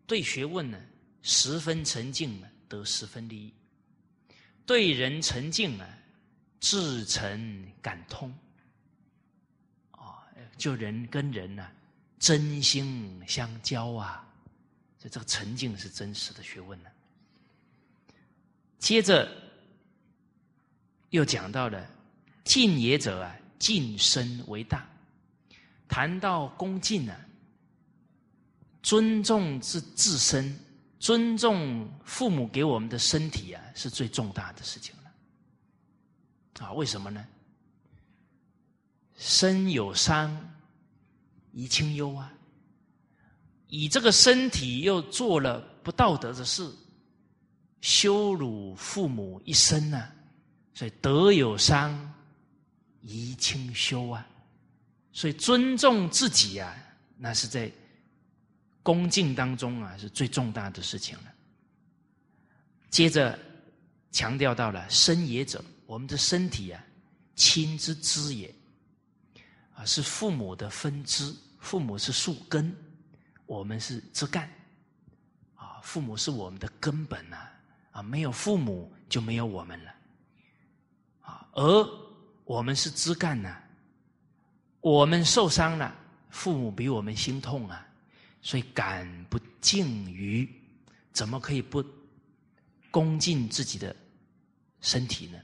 [0.07, 0.83] 对学问呢，
[1.23, 3.53] 十分沉静呢，得十分利益；
[4.65, 5.99] 对人沉静啊，
[6.61, 8.35] 至诚感通。
[10.63, 11.69] 就人跟人呢，
[12.21, 14.25] 真心相交啊，
[14.97, 16.89] 所以这个沉静是真实的学问呢。
[18.79, 19.29] 接着
[21.11, 21.85] 又讲到了
[22.45, 24.87] 敬也者啊，敬身为大。
[25.89, 27.13] 谈到恭敬呢，
[28.85, 30.57] 尊重自自身，
[31.01, 36.65] 尊重父母给我们的身体啊，是最重大的事情了。
[36.65, 37.27] 啊，为什么呢？
[39.17, 40.52] 身有伤，
[41.53, 42.33] 宜清幽啊。
[43.69, 46.71] 以这个身体又做了不道德的事，
[47.81, 50.09] 羞辱父母一生呢，
[50.75, 52.15] 所以德有伤，
[53.01, 54.27] 宜清修啊。
[55.13, 56.75] 所以尊重自己啊，
[57.17, 57.71] 那是在
[58.83, 61.25] 恭敬当中啊，是最重大的事情了。
[62.91, 63.39] 接着
[64.11, 66.85] 强调到了身也者，我们的身体啊，
[67.37, 68.55] 亲之知也
[69.85, 72.75] 是父母的分支，父母是树根。
[73.45, 74.49] 我们是枝干，
[75.57, 77.37] 啊，父母是我们的根本呐，
[77.91, 79.95] 啊，没有父母就没有我们了，
[81.21, 81.89] 啊，而
[82.45, 83.55] 我们是枝干呐，
[84.81, 85.95] 我们受伤了，
[86.31, 87.87] 父母比我们心痛啊，
[88.41, 90.49] 所以感不敬于，
[91.13, 91.85] 怎么可以不
[92.91, 93.95] 恭敬自己的
[94.81, 95.39] 身体呢？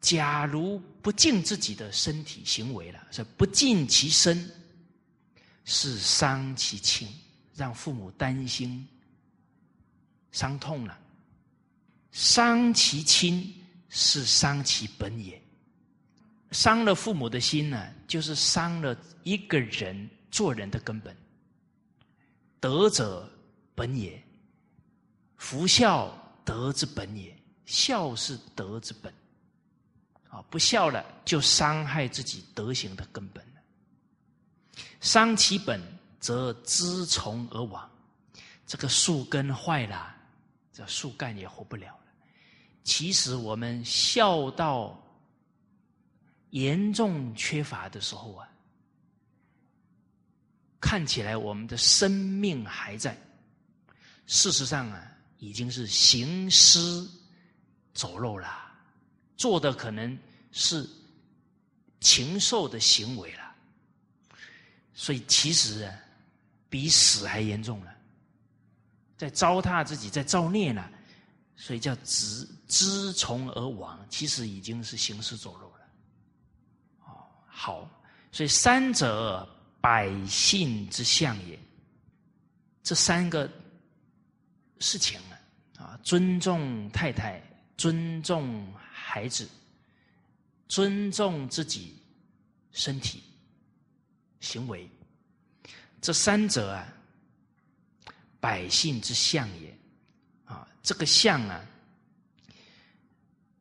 [0.00, 4.50] 假如不敬自己的身体行为了，是不敬其身。
[5.62, 7.06] 是伤其亲，
[7.54, 8.88] 让父母担心、
[10.32, 10.98] 伤痛了。
[12.10, 13.54] 伤其亲
[13.88, 15.40] 是伤其本也，
[16.50, 21.14] 伤了父母的心呢，就是伤了一个人做人的根本。
[22.58, 23.30] 德者
[23.74, 24.20] 本也，
[25.36, 26.12] 夫孝
[26.44, 29.12] 德之本也，孝是德之本。
[30.30, 33.44] 啊，不孝了就伤害自己德行的根本。
[35.00, 35.80] 伤其本，
[36.20, 37.90] 则枝从而亡。
[38.66, 40.14] 这个树根坏了，
[40.72, 42.12] 这树干也活不了了。
[42.84, 45.02] 其实我们孝道
[46.50, 48.48] 严重缺乏的时候啊，
[50.80, 53.16] 看起来我们的生命还在，
[54.26, 56.78] 事实上啊，已经是行尸
[57.94, 58.69] 走肉了，
[59.40, 60.18] 做的可能
[60.52, 60.86] 是
[61.98, 63.54] 禽兽的行为了。
[64.92, 65.94] 所以其实啊，
[66.68, 67.90] 比死还严重了，
[69.16, 70.92] 在糟蹋自己，在造孽了，
[71.56, 73.98] 所以叫知知从而亡。
[74.10, 75.86] 其实已经是行尸走肉了。
[77.06, 77.90] 哦，好，
[78.30, 79.48] 所以三者
[79.80, 81.58] 百姓之相也。
[82.82, 83.50] 这三个
[84.80, 85.18] 事情
[85.78, 87.42] 啊，啊，尊重太太，
[87.78, 88.70] 尊重
[89.10, 89.48] 孩子，
[90.68, 91.96] 尊重自己
[92.70, 93.24] 身体。
[94.38, 94.88] 行为，
[96.00, 96.86] 这三者啊，
[98.38, 99.76] 百姓之相也，
[100.44, 101.60] 啊，这个相啊，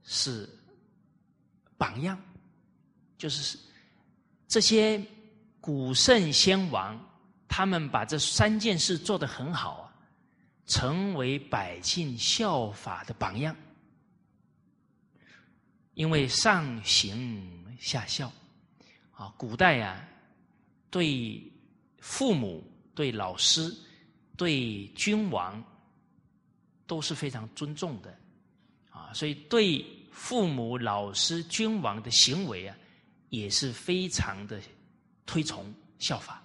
[0.04, 0.48] 是
[1.78, 2.16] 榜样，
[3.18, 3.58] 就是
[4.48, 5.04] 这些
[5.60, 6.98] 古圣先王，
[7.48, 9.94] 他们把这三件事做得很好啊，
[10.68, 13.54] 成为百姓效法的榜样，
[16.00, 18.32] 因为上行下效，
[19.12, 20.08] 啊，古代啊。
[20.90, 21.44] 对
[22.00, 22.64] 父母、
[22.96, 23.70] 对老师、
[24.38, 25.62] 对君王
[26.88, 28.18] 都是非常尊重的
[28.90, 32.74] 啊，所以对父母、老师、君王的行为啊，
[33.28, 34.58] 也是非常的
[35.26, 36.42] 推崇效法。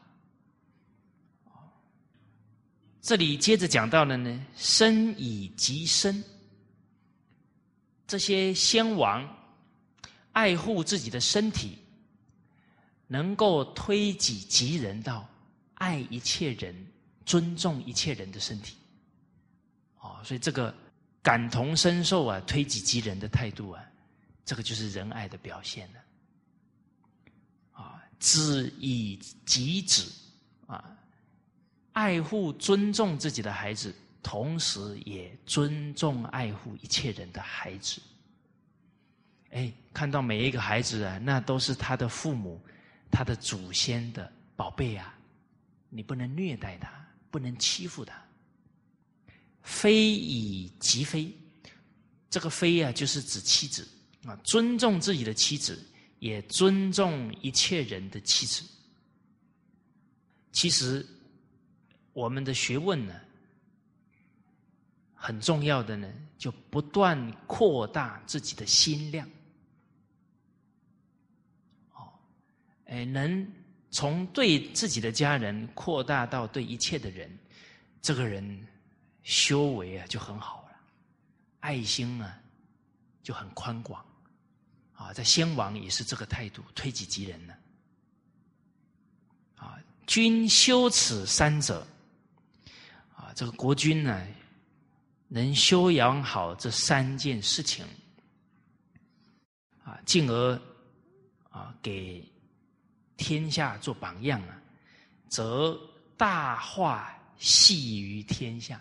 [3.01, 6.23] 这里接着讲到了呢，身以及身，
[8.09, 9.25] 这些先王
[10.35, 11.79] 爱护自己的身体。
[13.07, 15.29] 能够推己及人到
[15.75, 16.75] 爱一切人、
[17.27, 18.77] 尊重一切人的身体，
[20.01, 20.75] 哦，所以这个
[21.23, 23.85] 感同身受啊、推己及人的态度啊，
[24.43, 26.01] 这个就是仁爱的表现了。
[27.73, 30.11] 啊，子以己子
[30.67, 30.83] 啊，
[31.93, 38.01] 爱护、尊重自己的孩子，同时也尊重、爱护一切人的孩子。
[39.55, 42.61] 哎，看到每一个孩子啊，那都是他的父母。
[43.11, 45.17] 他的祖先的宝贝啊，
[45.89, 46.91] 你不能虐待他，
[47.31, 48.21] 不能欺负他。
[49.63, 51.33] 非以即非，
[52.29, 53.89] 这个非啊，就是指妻子
[54.27, 55.81] 啊，尊重自己的妻子，
[56.19, 58.65] 也尊重一切人的妻子。
[60.51, 61.07] 其实，
[62.13, 63.15] 我们的学问呢，
[65.15, 69.31] 很重要的呢，就不断扩大自己的心量。
[72.87, 73.51] 哎，能
[73.91, 77.31] 从对自己的家人扩大到对一切的人，
[78.03, 78.67] 这个人
[79.23, 80.77] 修为啊就很好了，
[81.61, 82.39] 爱心啊
[83.23, 84.05] 就很宽广
[84.93, 85.15] 啊。
[85.15, 87.55] 在先王也是这个态度，推己及人呢。
[89.57, 91.87] 啊，君修此三者，
[93.17, 94.27] 啊，这个国君呢
[95.29, 97.87] 能修养好这三件事情，
[99.83, 100.61] 啊，进而
[101.49, 102.23] 啊给。
[103.17, 104.61] 天下做榜样啊，
[105.29, 105.79] 则
[106.17, 108.81] 大化系于天下。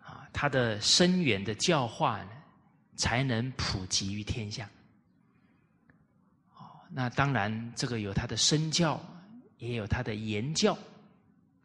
[0.00, 2.30] 啊，他的深远的教化呢，
[2.96, 4.68] 才能普及于天下。
[6.54, 9.00] 哦，那当然，这个有他的身教，
[9.58, 10.74] 也有他的言教。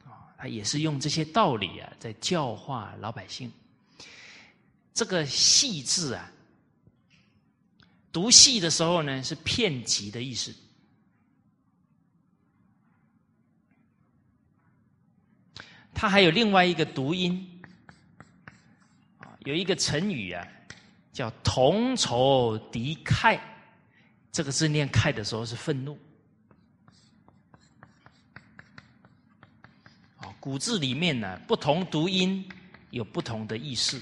[0.05, 3.51] 啊，他也是用这些道理啊，在教化老百姓。
[4.93, 6.29] 这个“细”字啊，
[8.11, 10.53] 读“细”的时候呢，是片集的意思。
[16.01, 17.45] 它还有另外一个读音，
[19.39, 20.47] 有一个成语啊，
[21.11, 23.37] 叫“同仇敌忾”。
[24.31, 25.99] 这个字念“忾”的时候是愤怒。
[30.19, 32.47] 啊，古字里面呢，不同读音
[32.91, 34.01] 有不同的意思。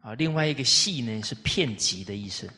[0.00, 2.50] 啊，另外一个“戏”呢是片集的意思。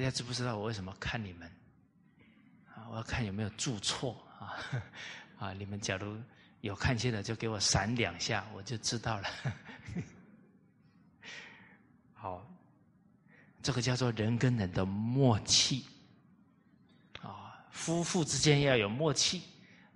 [0.00, 1.46] 大家知不知道我为什么看你们？
[2.74, 4.56] 啊，我要看有没有注错啊！
[5.38, 6.16] 啊，你们假如
[6.62, 9.28] 有看见的，就给我闪两下，我就知道了。
[12.14, 12.50] 好，
[13.62, 15.84] 这个叫做人跟人的默契
[17.20, 17.62] 啊。
[17.70, 19.42] 夫妇之间要有默契，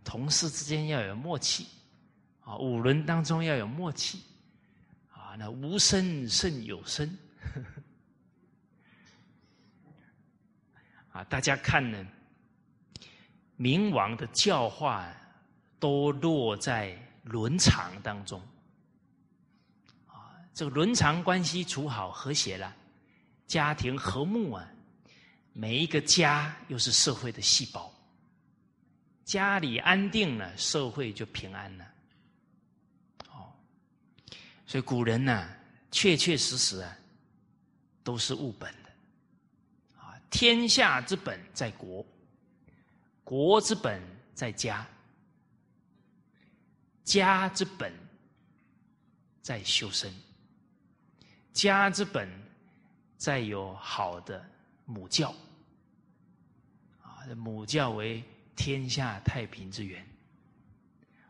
[0.05, 1.67] 同事之间要有默契，
[2.43, 4.23] 啊，五伦当中要有默契，
[5.11, 7.17] 啊，那无声胜有声，
[11.15, 12.07] 啊，大家看呢，
[13.57, 15.09] 冥王的教化
[15.79, 18.43] 都落在伦常当中，
[20.09, 22.75] 啊，这个伦常关系处好和谐了，
[23.47, 24.69] 家庭和睦啊。
[25.53, 27.95] 每一个家又是社会的细胞，
[29.25, 31.85] 家里安定了，社会就平安了。
[33.31, 33.55] 哦，
[34.67, 35.49] 所以古人呢，
[35.93, 36.97] 确确实实啊，
[38.03, 38.75] 都是务本。
[40.35, 42.05] 天下之本在国，
[43.23, 44.03] 国之本
[44.35, 44.85] 在家，
[47.05, 47.93] 家之本
[49.41, 50.13] 在修身，
[51.53, 52.29] 家之本
[53.17, 54.45] 在有好的。
[54.87, 55.33] 母教，
[57.01, 58.21] 啊，母教为
[58.57, 60.05] 天下太平之源，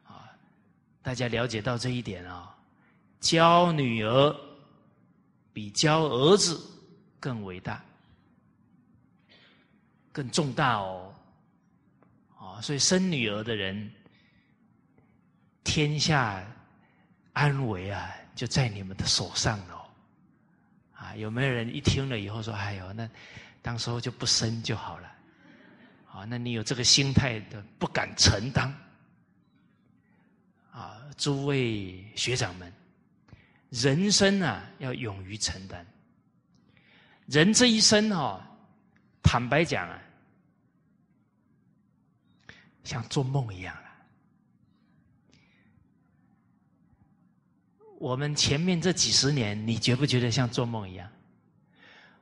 [0.04, 0.34] 啊，
[1.02, 2.56] 大家了解到这一点啊，
[3.20, 4.34] 教女儿
[5.52, 6.58] 比教儿子
[7.20, 7.84] 更伟大，
[10.14, 11.14] 更重大哦，
[12.38, 13.90] 啊，所以生女儿的人，
[15.64, 16.40] 天下
[17.32, 19.90] 安危啊，就在你们的手上了，
[20.94, 23.10] 啊，有没有人一听了以后说，哎呦，那？
[23.60, 25.10] 当时候就不生就好了，
[26.12, 28.70] 啊，那你有这个心态的不敢承担，
[30.70, 32.70] 啊，诸位学长们，
[33.70, 35.84] 人生啊要勇于承担。
[37.24, 38.46] 人这一生哈，
[39.24, 40.00] 坦白讲啊，
[42.84, 43.82] 像做梦一样了。
[47.98, 51.10] 我们前面这几十年，你觉不觉得像做梦一样？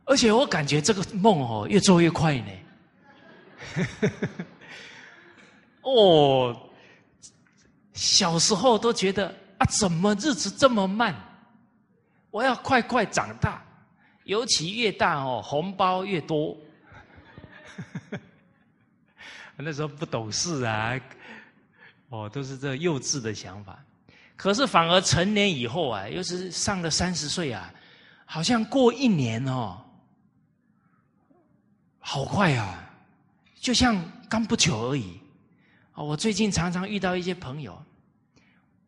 [0.05, 2.53] 而且我感觉这个梦哦，越做越快呢。
[5.83, 6.71] 哦，
[7.93, 11.15] 小时候都觉得啊，怎么日子这么慢？
[12.31, 13.63] 我要快快长大，
[14.25, 16.57] 尤其越大哦，红包越多。
[19.57, 20.99] 那时候不懂事啊，
[22.09, 23.79] 哦，都是这幼稚的想法。
[24.37, 27.73] 可是反而成年以后啊，又是上了三十岁啊，
[28.25, 29.79] 好像过一年哦。
[32.05, 32.91] 好快啊！
[33.61, 33.97] 就像
[34.29, 35.21] 刚不久而已。
[35.93, 37.81] 啊，我最近常常遇到一些朋友，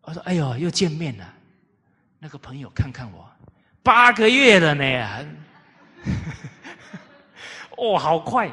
[0.01, 1.35] 我说：“哎呦，又见面了。”
[2.19, 3.31] 那个朋友看看我，
[3.83, 5.27] 八个月了呢。
[7.79, 8.51] 哦，好快！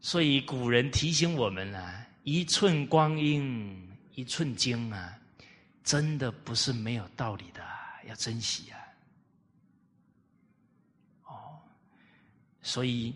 [0.00, 5.18] 所以古人提醒我们啊：“一寸光阴一寸金啊，
[5.82, 7.62] 真的不是没有道理的，
[8.06, 8.78] 要珍惜啊。”
[11.26, 11.60] 哦，
[12.62, 13.14] 所以。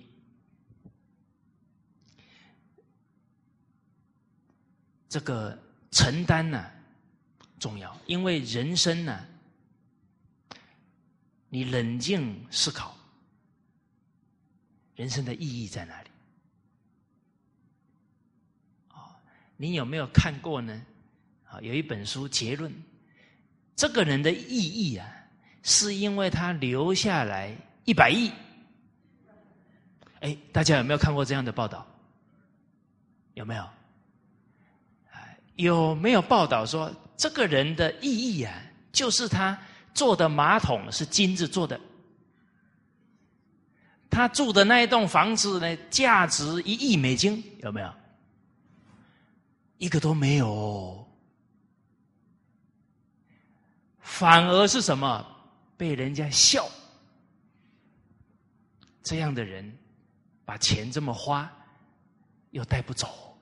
[5.09, 5.59] 这个
[5.91, 6.70] 承担呢
[7.61, 9.26] 重要，因为人生呢，
[11.51, 12.97] 你冷静思考，
[14.97, 16.09] 人生的意义在哪里？
[18.89, 19.20] 啊，
[19.63, 20.83] 你有没有看过呢？
[21.49, 22.75] 啊，有一本书结论，
[23.77, 25.07] 这个人的意义啊，
[25.63, 28.29] 是因为他留下来一百亿。
[30.19, 31.87] 哎，大家有没有看过这样的报道？
[33.35, 33.65] 有没有？
[35.55, 38.53] 有没有报道说这个人的意义啊，
[38.91, 39.57] 就是他
[39.95, 41.79] 坐的马桶是金子做的，
[44.11, 47.95] 他住的那一栋房子呢，价值一亿美金，有没有？
[49.83, 51.05] 一个都没有，
[53.99, 55.26] 反而是什么？
[55.76, 56.68] 被人家笑。
[59.03, 59.76] 这样的人，
[60.45, 61.53] 把钱这么花，
[62.53, 63.37] 又带不走。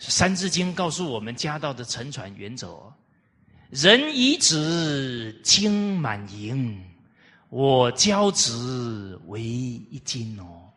[0.06, 2.92] 《三字经》告诉我们家道的沉船原则：
[3.70, 6.78] 人以子金满盈，
[7.48, 10.70] 我教子为一金哦。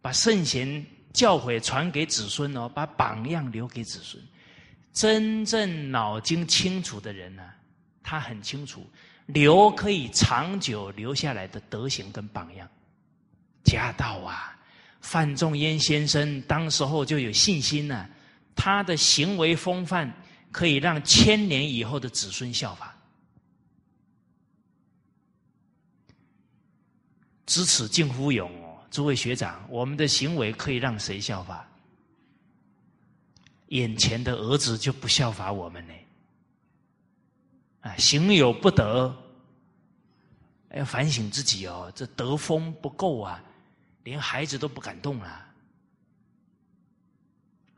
[0.00, 0.86] 把圣贤
[1.16, 4.22] 教诲传给子孙哦，把榜样留给子孙。
[4.92, 7.42] 真正脑筋清楚的人呢，
[8.02, 8.86] 他很清楚。
[9.24, 12.68] 留可以长久留下来的德行跟榜样，
[13.64, 14.56] 家道啊！
[15.00, 18.06] 范仲淹先生当时候就有信心呢，
[18.54, 20.12] 他的行为风范
[20.52, 22.94] 可以让千年以后的子孙效法。
[27.46, 28.50] 知耻近乎勇，
[28.96, 31.68] 诸位学长，我们的行为可以让谁效法？
[33.66, 35.92] 眼前的儿子就不效法我们呢？
[37.82, 39.14] 啊，行有不得，
[40.70, 41.92] 要反省自己哦。
[41.94, 43.44] 这德风不够啊，
[44.02, 45.46] 连孩子都不敢动了。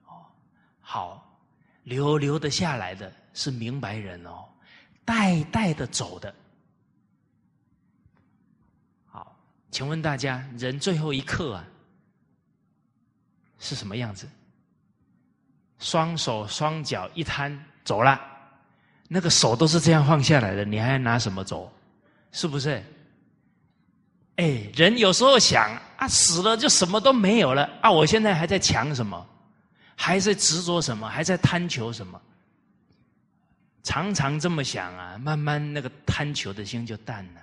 [0.07, 0.23] 哦，
[0.81, 1.37] 好，
[1.83, 4.49] 留留得下来的是明白人哦，
[5.05, 6.33] 代代的走的。
[9.07, 9.37] 好，
[9.71, 11.65] 请问大家，人最后一刻啊，
[13.59, 14.29] 是什么样子？
[15.79, 18.21] 双手双脚一摊，走了。
[19.09, 21.73] 那个手都是这样放下来的，你还拿什么走？
[22.33, 22.83] 是不是？
[24.37, 27.91] 哎，人有时候想啊，死了就什么都没有了啊！
[27.91, 29.27] 我现在还在抢什么？
[29.97, 31.09] 还在执着什么？
[31.09, 32.21] 还在贪求什么？
[33.83, 37.41] 常常这么想啊，慢慢那个贪求的心就淡了。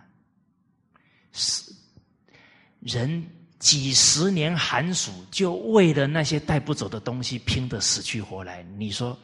[1.34, 1.74] 是
[2.86, 3.28] 人
[3.58, 9.18] 几十年寒暑，就为了那些带不走的东西拼得死去活来，你说？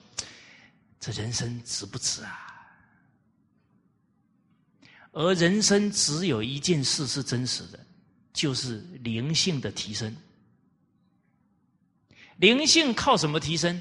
[1.00, 2.48] 这人生值不值啊？
[5.12, 7.80] 而人生只有一件事是真实的，
[8.34, 10.16] 就是灵性的提升。
[12.38, 13.80] 灵性靠什么提升？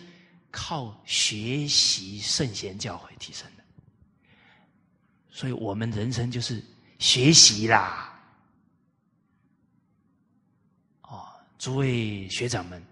[0.51, 3.65] 靠学习圣贤教诲提升的。
[5.31, 6.63] 所以我们人生就是
[6.99, 8.07] 学习啦。
[11.03, 11.29] 哦，
[11.61, 12.83] 诸位学长们。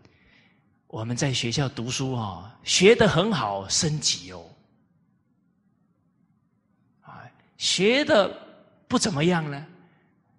[0.88, 4.46] 我们在学校读书啊，学的很好，升级哦。
[7.00, 7.24] 啊，
[7.56, 8.30] 学的
[8.86, 9.66] 不怎么样呢，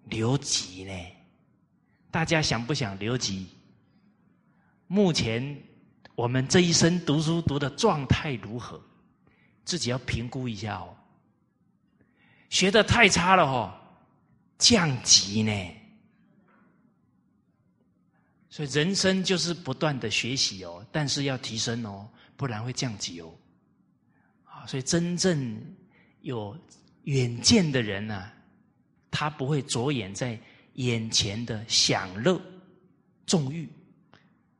[0.04, 0.92] 留级呢？
[2.10, 3.48] 大家想不想留级？
[4.86, 5.60] 目前
[6.14, 8.80] 我们这一生读书读的状态如何？
[9.64, 10.96] 自己要评估一下哦。
[12.48, 13.74] 学的太差了哦，
[14.56, 15.52] 降级呢？
[18.50, 23.32] 所以人生就是不断的学习哦，但是要提升哦，不然会降级哦。
[24.44, 25.56] 啊，所以真正
[26.22, 26.58] 有
[27.04, 28.28] 远见的人呢，
[29.08, 30.36] 他不会着眼在
[30.74, 32.42] 眼前的享乐、
[33.24, 33.68] 纵欲，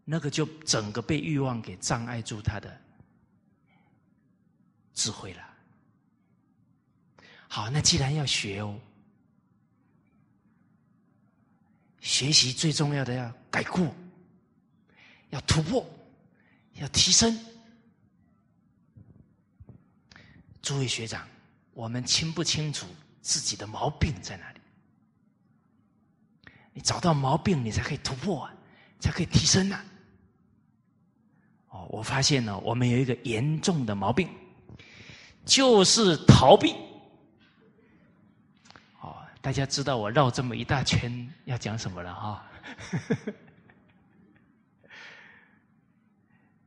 [0.04, 2.80] 那个就整个被欲望给障碍住他的
[4.94, 5.42] 智慧了。
[7.48, 8.78] 好，那既然要学哦。
[12.00, 13.86] 学习最重要的要改过，
[15.30, 15.86] 要突破，
[16.74, 17.38] 要提升。
[20.62, 21.26] 诸位学长，
[21.72, 22.86] 我们清不清楚
[23.20, 24.60] 自己的毛病在哪里？
[26.72, 28.54] 你找到毛病，你才可以突破，啊，
[28.98, 29.84] 才可以提升呐。
[31.68, 34.28] 哦，我发现呢，我们有一个严重的毛病，
[35.44, 36.74] 就是逃避。
[39.40, 42.44] 大家知道我绕这么一大圈要讲什么了哈？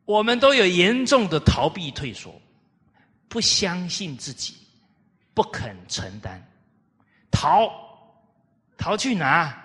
[0.05, 2.41] 我们都有严重的逃避、退缩，
[3.29, 4.55] 不相信自己，
[5.33, 6.41] 不肯承担，
[7.31, 7.69] 逃，
[8.77, 9.59] 逃去哪？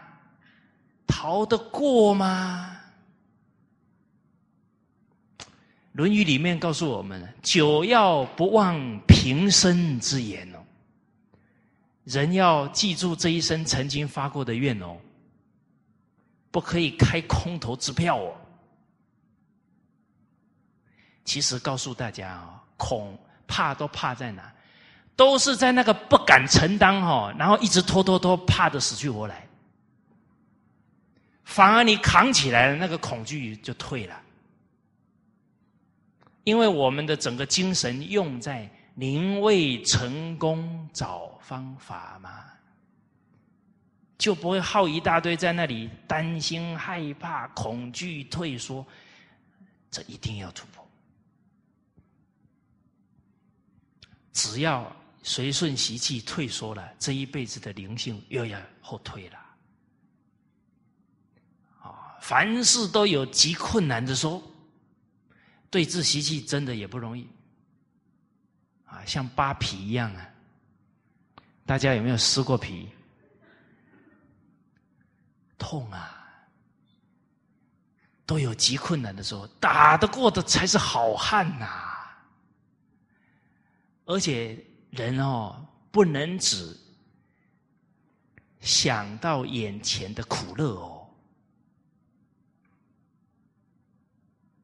[1.06, 2.76] 逃得过吗？
[5.92, 10.57] 《论语》里面告诉我们：“久要不忘平生之言哦。”
[12.08, 14.96] 人要记住这一生曾经发过的愿哦，
[16.50, 18.34] 不可以开空头支票哦。
[21.22, 24.50] 其实告诉大家啊，恐怕都怕在哪，
[25.16, 29.46] 都是在那个不敢承担哈，然后一直拖拖拖，怕的死去活来。
[31.44, 34.18] 反而你扛起来了，那个恐惧就退了，
[36.44, 42.44] 因为我们的整个精神用在宁为成功找方法嘛，
[44.18, 48.86] 就不会耗一大堆在那里担心、害怕、恐惧、退缩。
[49.90, 50.86] 这一定要突破。
[54.34, 59.38] 只要随顺习气退缩了，这一辈子的灵性又要后退了。
[61.80, 64.42] 啊，凡事都有极困难的时候，
[65.70, 67.26] 对治习气真的也不容易。
[68.84, 70.30] 啊，像扒皮一样啊，
[71.68, 72.88] 大家有没有撕过皮？
[75.58, 76.14] 痛啊！
[78.24, 81.66] 都有极困难的时候，打得过的才是好汉呐！
[84.06, 84.58] 而且
[84.88, 86.74] 人哦，不能只
[88.60, 91.10] 想到眼前的苦乐哦，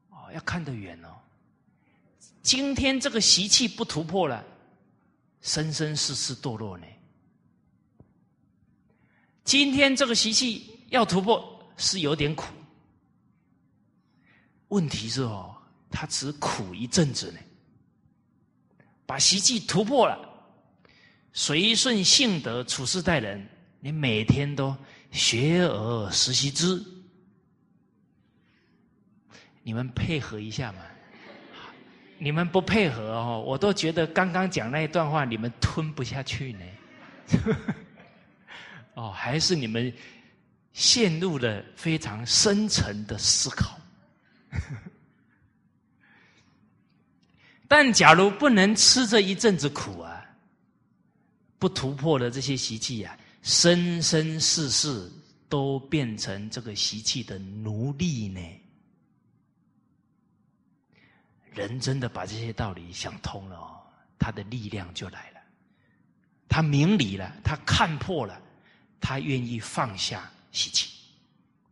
[0.09, 1.09] 哦，要看得远哦。
[2.41, 4.43] 今天这个习气不突破了，
[5.41, 6.87] 生生世世堕落呢。
[9.45, 12.51] 今天这个习气要突破，是有点苦。
[14.69, 15.55] 问题是哦，
[15.91, 17.39] 他只苦一阵子呢，
[19.05, 20.17] 把习气突破了，
[21.31, 23.47] 随顺性德处事待人，
[23.79, 24.75] 你每天都
[25.11, 26.83] 学而时习之，
[29.61, 30.79] 你们配合一下嘛？
[32.17, 36.65] 你们不配合哦，我都觉得刚刚讲那一段话，你们吞不下去呢。
[38.95, 39.93] 哦，还是你们
[40.73, 43.79] 陷入了非常深沉的思考。
[47.67, 50.25] 但假如不能吃这一阵子苦啊，
[51.57, 55.11] 不突破了这些习气啊，生生世世
[55.49, 58.41] 都变成这个习气的奴隶呢？
[61.53, 63.81] 人真的把这些道理想通了哦，
[64.19, 65.39] 他的力量就来了，
[66.47, 68.41] 他明理了，他看破了，
[68.99, 70.89] 他愿意放下习气，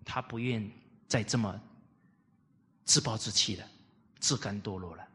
[0.05, 0.69] 他不愿
[1.07, 1.59] 再这么。
[2.85, 3.65] 自暴自弃了，
[4.19, 5.07] 自甘堕落了。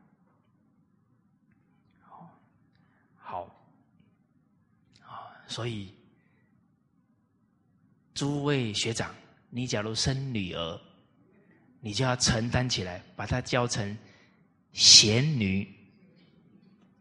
[3.18, 3.54] 好，
[5.02, 5.92] 啊，所以
[8.14, 9.14] 诸位学长，
[9.50, 10.80] 你假如生女儿，
[11.80, 13.96] 你就要承担起来，把她教成
[14.72, 15.70] 贤女，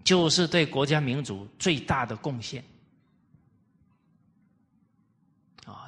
[0.03, 2.61] 就是对国家民族最大的贡献。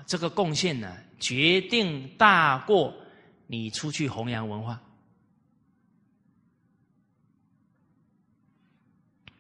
[0.10, 2.92] 这个贡献呢，决定大过。
[3.46, 4.80] 你出去弘扬文化，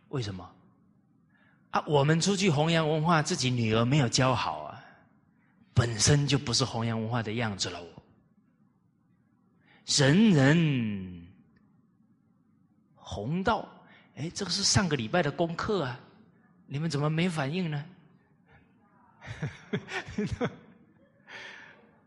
[0.09, 0.47] 为什么？
[1.71, 4.83] 啊，我们出去弘扬文化，自己女儿没有教好啊，
[5.73, 7.79] 本身就不是弘扬文化的样子了。
[9.85, 11.27] 人人
[12.95, 13.67] 弘道，
[14.17, 15.99] 哎，这个是上个礼拜的功课啊，
[16.67, 17.83] 你们怎么没反应呢？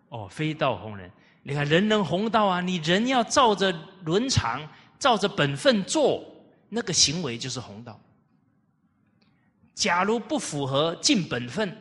[0.09, 1.11] 哦，非道弘人。
[1.43, 2.61] 你看，人人弘道啊！
[2.61, 3.73] 你人要照着
[4.05, 4.61] 伦常，
[4.99, 6.25] 照着本分做，
[6.69, 8.01] 那个行为就是弘道。
[9.75, 11.77] 假如不符合尽本分，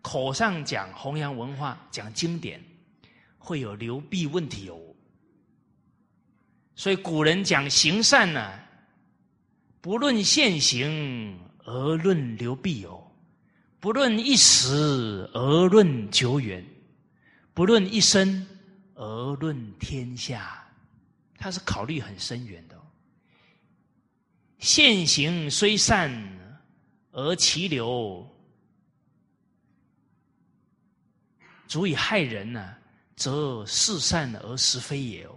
[0.00, 2.62] 口上讲弘扬文化、讲经典，
[3.36, 4.80] 会有流弊问题哦。
[6.74, 8.58] 所以古人讲行善呢，
[9.82, 13.03] 不论现行而论流弊哦，
[13.84, 16.64] 不论一时而论久远，
[17.52, 18.46] 不论一生。
[18.94, 20.66] 而论天下，
[21.36, 22.80] 他是考虑很深远的。
[24.58, 26.10] 现行虽善，
[27.10, 28.26] 而其流
[31.68, 32.74] 足以害人呢，
[33.16, 35.34] 则是善而实非也哦。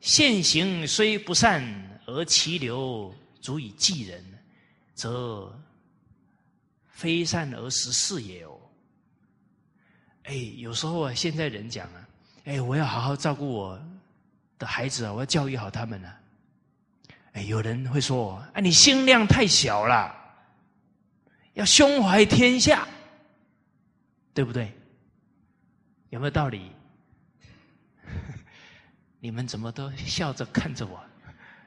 [0.00, 4.24] 现行虽不善，而其流足以济人，
[4.94, 5.54] 则
[6.96, 8.58] 非善而实是也哦。
[10.22, 12.08] 哎，有时候啊，现在人讲啊，
[12.46, 13.78] 哎，我要好好照顾我
[14.58, 16.10] 的孩子啊，我要教育好他们呢。
[17.32, 20.10] 哎，有人会说，哎，你心量太小了，
[21.52, 22.88] 要胸怀天下，
[24.32, 24.72] 对不对？
[26.08, 26.72] 有没有道理？
[29.20, 30.98] 你们怎么都笑着看着我？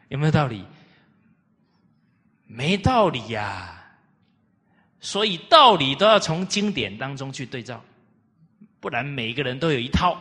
[0.07, 0.65] 有没有道理？
[2.47, 3.75] 没道理呀。
[4.99, 7.83] 所以道理都要从经典当中去对照。
[8.79, 10.17] 不然每一个人都有一套，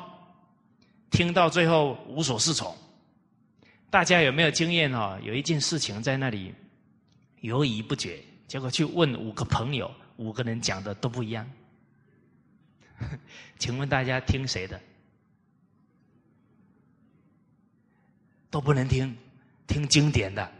[1.11, 2.77] 听到最后无所适从。
[3.91, 5.19] 大家有没有经验哦？
[5.23, 6.53] 有一件事情在那里
[7.41, 11.49] 犹疑不决，结果去问五个朋友，五个人讲的都不一样。
[13.59, 14.81] 请问大家听谁的？
[18.51, 19.17] 都不能听，
[19.67, 20.53] 听经典的。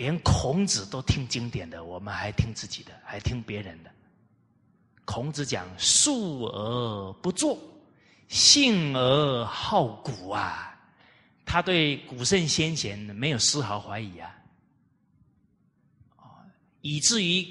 [0.00, 3.90] 连孔子都听经典的，我们还听自己的，还听别人的。
[5.04, 7.58] 孔子讲“述而不作，
[8.26, 10.74] 信而好古”啊，
[11.44, 14.34] 他对古圣先贤没有丝毫怀疑啊，
[16.80, 17.46] 以至于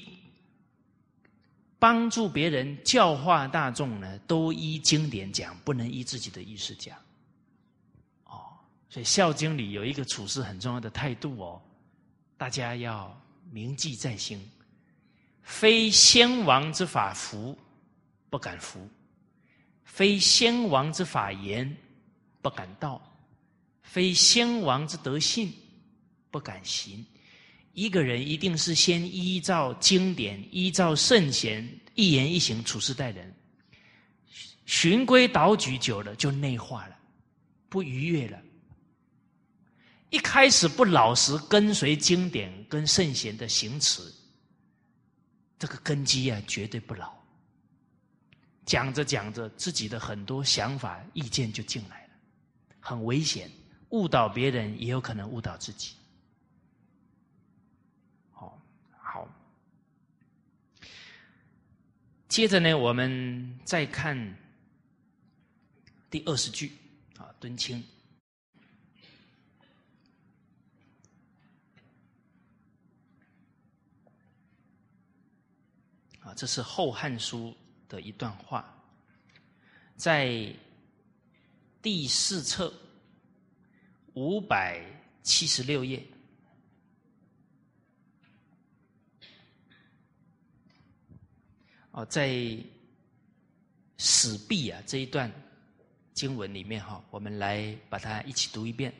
[1.77, 6.97] 帮助别人教化大众呢，都依经典讲，不能依自己的意识讲。
[8.23, 8.57] 哦，
[8.89, 11.61] 所以《孝经》里有一个处事很重要的态度哦。
[12.39, 13.21] 大家要
[13.51, 14.39] 铭记在心：
[15.43, 17.59] 非先王之法服，
[18.29, 18.79] 不敢服；
[19.83, 21.75] 非先王之法言，
[22.41, 22.97] 不敢道；
[23.83, 25.51] 非先王之德性，
[26.31, 27.05] 不敢行。
[27.73, 33.35] 一个人一定是先依照经典，依照圣贤一言一行处事待人，
[34.65, 36.97] 循规蹈矩久了，就内化了，
[37.67, 38.41] 不逾越了。
[40.09, 44.01] 一开始不老实跟随经典跟圣贤的行持，
[45.57, 47.13] 这个根基啊绝对不牢。
[48.65, 52.13] 讲着讲着，自己的很多想法意见就进来了，
[52.79, 53.49] 很危险，
[53.89, 55.95] 误导别人也有可能误导自己。
[58.31, 58.59] 好，
[58.99, 59.27] 好。
[62.27, 64.37] 接着呢，我们再看
[66.09, 66.71] 第二十句
[67.17, 67.83] 啊，敦亲。
[76.39, 77.53] 这是《后汉书》
[77.91, 78.73] 的一段话，
[79.97, 80.49] 在
[81.81, 82.73] 第四册
[84.13, 84.81] 五百
[85.21, 86.01] 七十六页。
[91.91, 92.57] 哦，在
[93.97, 95.29] 史毕啊这一段
[96.13, 98.93] 经文里面哈，我们来把它一起读一遍：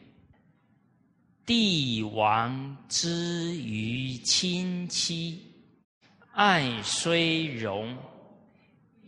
[1.45, 5.48] 帝王之于亲戚。
[6.39, 7.97] 爱虽荣，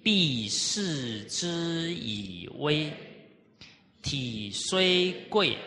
[0.03, 2.91] 必视之以威；
[4.01, 5.57] 体虽贵，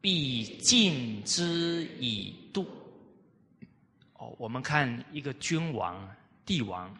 [0.00, 2.64] 必敬之以度。
[4.12, 6.08] 哦，我们看一个君王、
[6.44, 6.96] 帝王，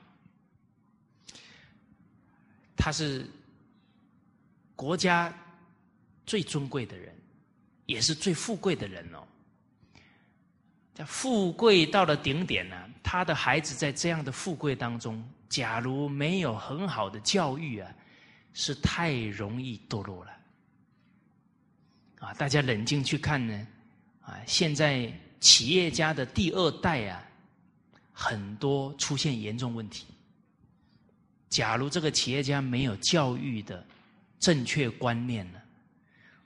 [2.77, 3.25] 他是
[4.75, 5.33] 国家
[6.27, 7.15] 最尊贵的人，
[7.87, 9.25] 也是最富贵的人哦。
[11.05, 17.93] 富贵到了顶点呢，他的孩子在这样的富贵当中，假如没有很好的教育啊，
[18.55, 20.33] 是太容易堕落了。
[22.21, 23.67] 啊，大家冷静去看呢，
[24.23, 27.23] 啊，现在企业家的第二代啊，
[28.11, 30.07] 很多出现严重问题。
[31.51, 33.87] 假如这个企业家没有教育的
[34.41, 35.61] 正确观念呢，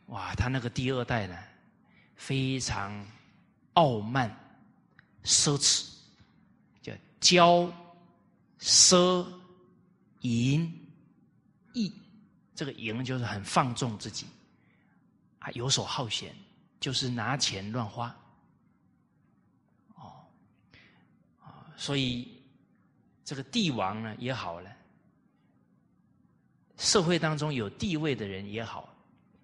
[0.07, 1.39] 哇，他那个第二代呢，
[2.17, 3.07] 非常。
[3.75, 4.29] 傲慢、
[5.25, 5.87] 奢侈，
[6.83, 7.73] 叫骄、
[8.59, 9.27] 奢、
[10.21, 10.73] 淫、
[11.73, 11.93] 逸。
[12.55, 14.27] 这个淫就是很放纵自己，
[15.39, 16.35] 啊，游手好闲，
[16.79, 18.15] 就是拿钱乱花。
[19.95, 20.25] 哦，
[21.41, 22.29] 啊，所以
[23.25, 24.71] 这个帝王呢也好了，
[26.77, 28.93] 社会当中有地位的人也好，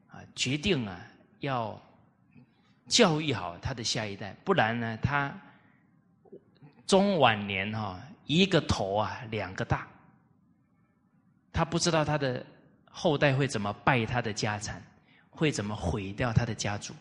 [0.09, 1.01] 啊，决定啊
[1.41, 1.81] 要。
[2.89, 5.37] 教育好他的下一代，不然呢，他
[6.87, 9.89] 中晚年哈一个头啊两个大，
[11.53, 12.45] 他不知道他的
[12.91, 14.81] 后代会怎么败他的家产，
[15.31, 16.95] 会怎么毁掉他的家族。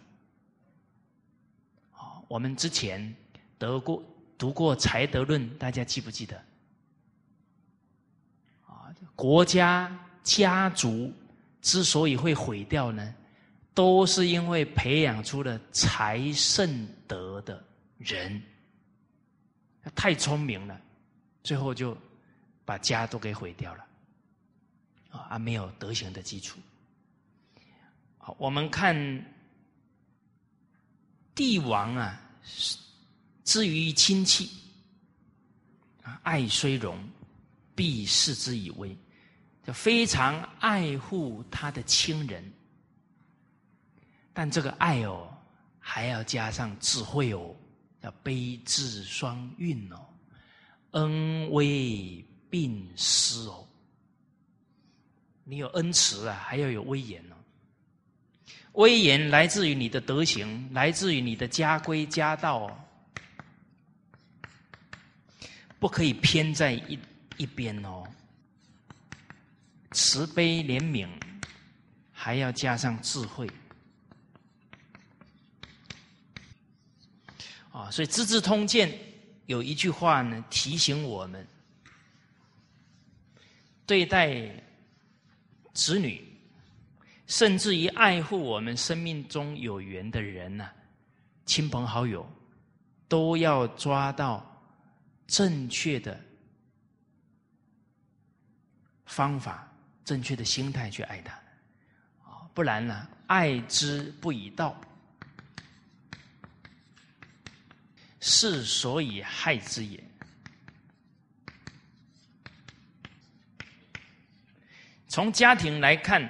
[1.92, 3.16] 好，我们之前
[3.60, 4.04] 得过
[4.38, 6.36] 读过《才德论》，大家记不记得？
[8.66, 11.14] 啊，国家家族
[11.62, 13.16] 之所以会毁掉呢？
[13.76, 17.62] 都是因为培养出了才圣德的
[17.98, 18.42] 人，
[19.94, 20.80] 太聪明了，
[21.44, 21.96] 最后就
[22.64, 23.86] 把家都给毁掉了，
[25.12, 26.58] 啊，没有德行的基础。
[28.18, 28.96] 好，我们看
[31.36, 32.20] 帝王啊，
[33.44, 34.50] 至于亲戚，
[36.24, 36.98] 爱虽荣，
[37.76, 38.98] 必视之以威，
[39.68, 42.42] 就非常爱护他的亲人。
[44.36, 45.28] 但这个爱哦，
[45.80, 47.56] 还要加上智慧哦，
[48.02, 50.06] 要悲智双运哦，
[50.92, 53.66] 恩威并施哦。
[55.46, 57.36] 你有恩慈啊，还要有威严哦。
[58.74, 62.78] 威严来自于你的德行，来自于你的家规家道哦，
[65.80, 67.00] 不可以偏在一
[67.38, 68.04] 一边哦。
[69.92, 71.08] 慈悲怜悯，
[72.12, 73.50] 还要加上智慧。
[77.76, 78.90] 啊，所以《资治通鉴》
[79.48, 81.46] 有一句话呢，提醒我们：
[83.86, 84.50] 对待
[85.74, 86.26] 子女，
[87.28, 90.70] 甚至于爱护我们生命中有缘的人呢，
[91.46, 92.26] 亲朋好友，
[93.10, 94.42] 都要抓到
[95.28, 96.18] 正确的
[99.06, 99.70] 方法、
[100.06, 101.34] 正确的心态去爱他。
[102.24, 104.80] 啊，不然呢，爱之不以道。
[108.28, 110.04] 是所以害之也。
[115.08, 116.28] 从家庭来看，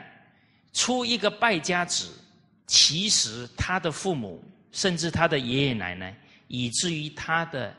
[0.73, 2.11] 出一个败家子，
[2.67, 4.43] 其实他的父母，
[4.73, 6.13] 甚至他的爷爷奶奶，
[6.49, 7.73] 以至于他的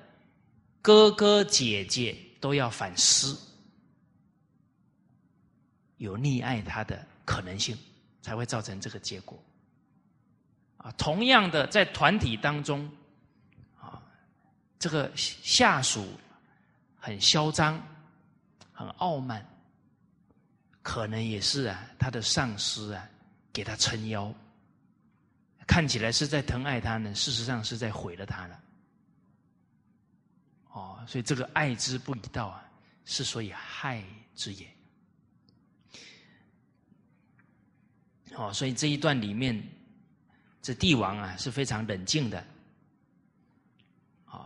[0.80, 3.38] 哥哥姐姐，都要反思，
[5.98, 7.76] 有溺爱他的可能性，
[8.22, 9.38] 才会造成这个结果。
[10.78, 12.90] 啊，同样的，在团体当中。
[14.78, 16.06] 这个下属
[16.98, 17.80] 很嚣张，
[18.72, 19.44] 很傲慢，
[20.82, 23.08] 可能也是啊，他的上司啊
[23.52, 24.32] 给他撑腰，
[25.66, 28.60] 看起来是在疼爱他呢，事实上是在毁了他了。
[30.72, 32.62] 哦，所以这个爱之不以道啊，
[33.06, 34.02] 是所以害
[34.34, 34.66] 之也。
[38.34, 39.66] 哦，所以这一段里面，
[40.60, 42.46] 这帝王啊是非常冷静的。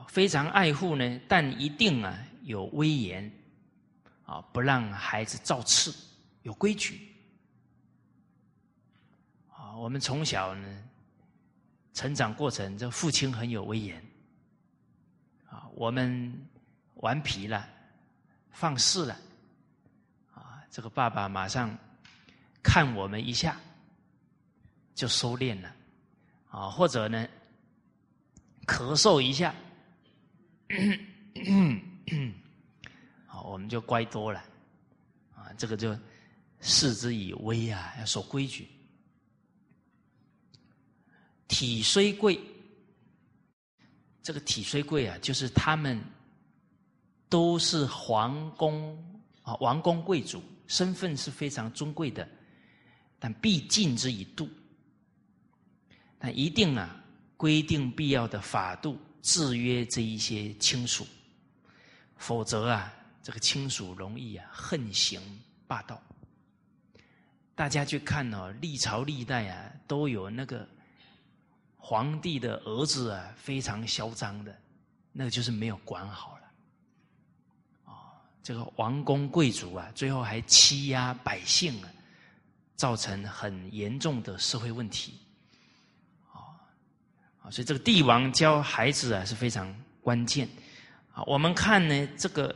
[0.08, 3.30] 非常爱护呢，但一定啊有威严，
[4.24, 5.94] 啊不让孩子造次，
[6.42, 7.14] 有规矩。
[9.48, 10.84] 啊，我们从小呢
[11.94, 14.04] 成长过程，这父亲很有威严。
[15.48, 16.32] 啊，我们
[16.94, 17.68] 顽皮了，
[18.50, 19.16] 放肆了，
[20.34, 21.76] 啊，这个爸爸马上
[22.62, 23.56] 看我们一下，
[24.94, 25.74] 就收敛了，
[26.50, 27.26] 啊，或者呢
[28.66, 29.54] 咳嗽一下。
[33.26, 34.40] 好，我们就乖多了
[35.34, 35.52] 啊！
[35.58, 35.98] 这个就
[36.60, 38.68] 视之以威啊，要守规矩。
[41.48, 42.38] 体虽贵，
[44.22, 46.00] 这个体虽贵啊，就是他们
[47.28, 48.96] 都是皇宫
[49.42, 52.28] 啊，王公贵族，身份是非常尊贵的，
[53.18, 54.48] 但必禁之以度。
[56.18, 57.04] 但一定啊，
[57.36, 58.96] 规定必要的法度。
[59.22, 61.06] 制约这一些亲属，
[62.16, 62.92] 否则啊，
[63.22, 65.20] 这个亲属容易啊横行
[65.66, 66.00] 霸道。
[67.54, 70.66] 大家去看哦，历朝历代啊，都有那个
[71.76, 74.58] 皇帝的儿子啊，非常嚣张的，
[75.12, 77.92] 那个就是没有管好了。
[77.92, 81.92] 啊，这个王公贵族啊，最后还欺压百姓啊，
[82.76, 85.18] 造成很严重的社会问题。
[87.50, 90.48] 所以这个帝王教孩子啊是非常关键。
[91.12, 92.54] 啊，我们看呢这个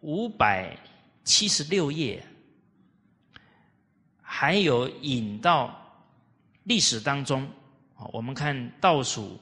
[0.00, 0.76] 五百
[1.24, 2.24] 七十六页，
[4.22, 5.76] 还有引到
[6.64, 7.42] 历史当中。
[7.96, 9.38] 啊，我们看倒数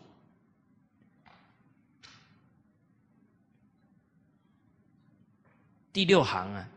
[5.92, 6.68] 第六行啊，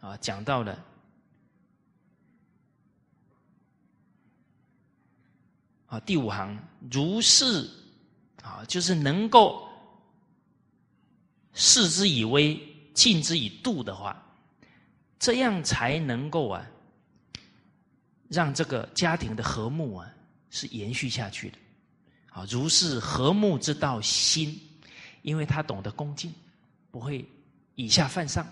[0.00, 0.84] 啊讲到了。
[5.88, 6.56] 啊，第五行
[6.90, 7.68] 如是
[8.42, 9.68] 啊，就是能够
[11.52, 12.60] 视之以威，
[12.94, 14.22] 敬之以度的话，
[15.18, 16.64] 这样才能够啊，
[18.28, 20.08] 让这个家庭的和睦啊
[20.50, 21.58] 是延续下去的。
[22.30, 24.60] 啊，如是和睦之道心，
[25.22, 26.32] 因为他懂得恭敬，
[26.90, 27.26] 不会
[27.74, 28.46] 以下犯上。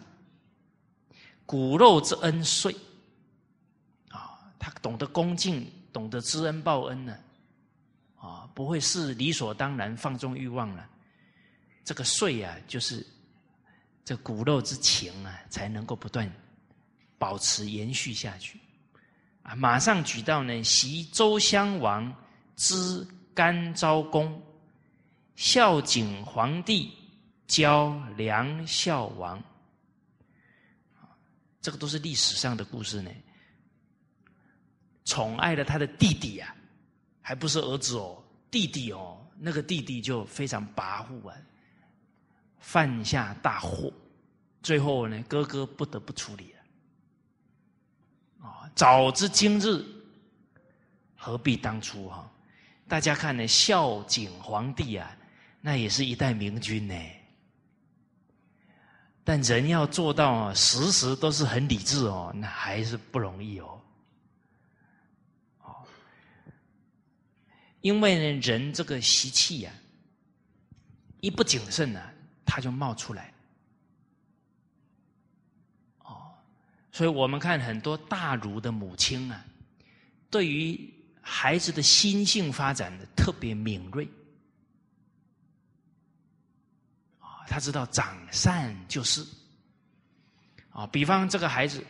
[1.45, 2.75] 骨肉之恩遂
[4.09, 7.17] 啊，他懂得恭敬，懂得知恩报恩呢。
[8.19, 10.87] 啊，不会是理所当然放纵欲望了。
[11.85, 13.07] 这个税啊，就是
[14.05, 16.31] 这骨肉之情啊，才能够不断
[17.17, 18.61] 保持延续下去。
[19.43, 22.15] 啊，马上举到呢，袭周襄王
[22.57, 24.43] 之甘昭公，
[25.35, 26.93] 孝景皇帝
[27.47, 29.43] 交梁孝王。
[31.63, 33.11] 这个都是历史上的故事呢。
[35.07, 36.55] 宠爱了他的弟弟啊。
[37.23, 41.35] 还不是儿子哦，弟弟哦，那个弟弟就非常跋扈啊，
[42.61, 43.93] 犯下大祸，
[44.63, 48.47] 最后呢，哥哥不得不处理了。
[48.47, 49.85] 啊，早知今日，
[51.17, 52.31] 何必当初哈？
[52.87, 55.11] 大家看呢，孝景皇帝啊，
[55.61, 56.95] 那也是一代明君呢。
[59.25, 63.59] 但人要做到时时都是很理智哦，那还是不容易。
[63.59, 63.83] 哦，
[67.87, 69.73] 因为呢，人这个习气呀，
[71.21, 72.03] 一不谨慎呢，
[72.45, 73.33] 他就冒出来。
[76.01, 76.35] 哦，
[76.91, 79.45] 所以我们看很多大儒的母亲啊，
[80.29, 84.09] 对于孩子的心性发展的特别敏锐。
[87.47, 89.25] 他知道长善就是，
[90.71, 91.81] 啊，比方这个孩子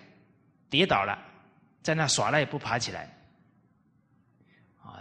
[0.68, 1.18] 跌倒了，
[1.82, 3.15] 在那耍赖不爬起来，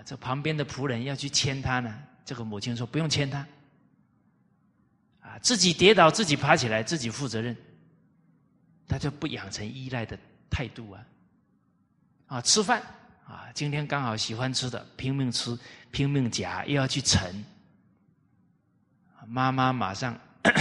[0.05, 3.45] 这旁边的仆人要去牵他呢，这个母亲说不用牵他，
[5.19, 7.57] 啊，自己跌倒自己爬起来自己负责任，
[8.87, 10.17] 他就不养成依赖的
[10.49, 11.03] 态度啊，
[12.27, 12.81] 啊，吃饭
[13.25, 15.57] 啊，今天刚好喜欢吃的拼命吃
[15.91, 17.43] 拼命夹又要去盛，
[19.27, 20.17] 妈妈马上。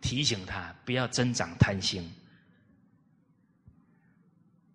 [0.00, 2.08] 提醒他不要增长贪心。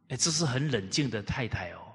[0.09, 1.92] 哎，这是很冷静的太太哦。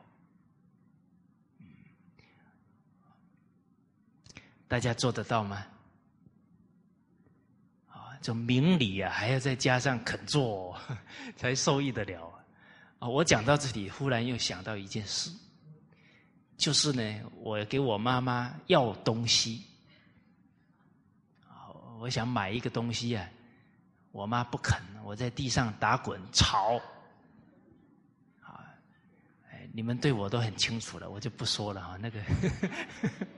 [4.68, 5.66] 大家做得到吗？
[7.88, 10.78] 啊，就明理啊，还要再加上肯做，
[11.36, 12.30] 才受益得了
[12.98, 13.08] 啊！
[13.08, 15.30] 我讲到这里，忽然又想到一件事，
[16.56, 19.64] 就是呢，我给我妈妈要东西。
[22.00, 23.28] 我想买一个东西啊，
[24.12, 26.76] 我妈不肯，我在地上打滚吵，
[28.40, 28.62] 啊，
[29.72, 31.98] 你们对我都很清楚了，我就不说了啊。
[32.00, 32.20] 那个，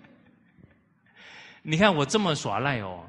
[1.62, 3.04] 你看我这么耍赖哦，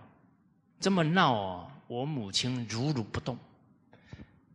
[0.80, 3.38] 这么闹哦，我母亲如如不动，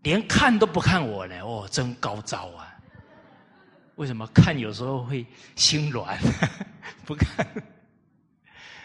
[0.03, 2.73] 连看都不看我呢，哦，真高招啊！
[3.97, 5.25] 为什么看有时候会
[5.55, 6.19] 心软，
[7.07, 7.47] 不看，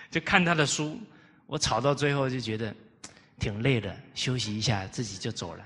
[0.09, 0.97] 就看他的书。
[1.47, 2.73] 我吵到最后就觉得
[3.37, 5.65] 挺累的，休息一下，自己就走了。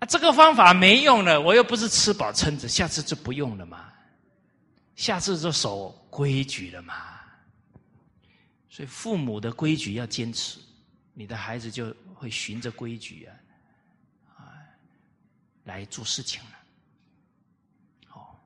[0.00, 3.90] 啊，这个方法没用了，我又不是吃饱撑着，下次就不用了嘛，
[5.00, 7.18] 下次就守规矩了嘛。
[8.68, 10.60] 所以父母的规矩要坚持，
[11.14, 13.34] 你的孩子就会循着规矩啊
[14.36, 14.60] 啊
[15.64, 16.58] 来做事情了。
[18.06, 18.38] 好，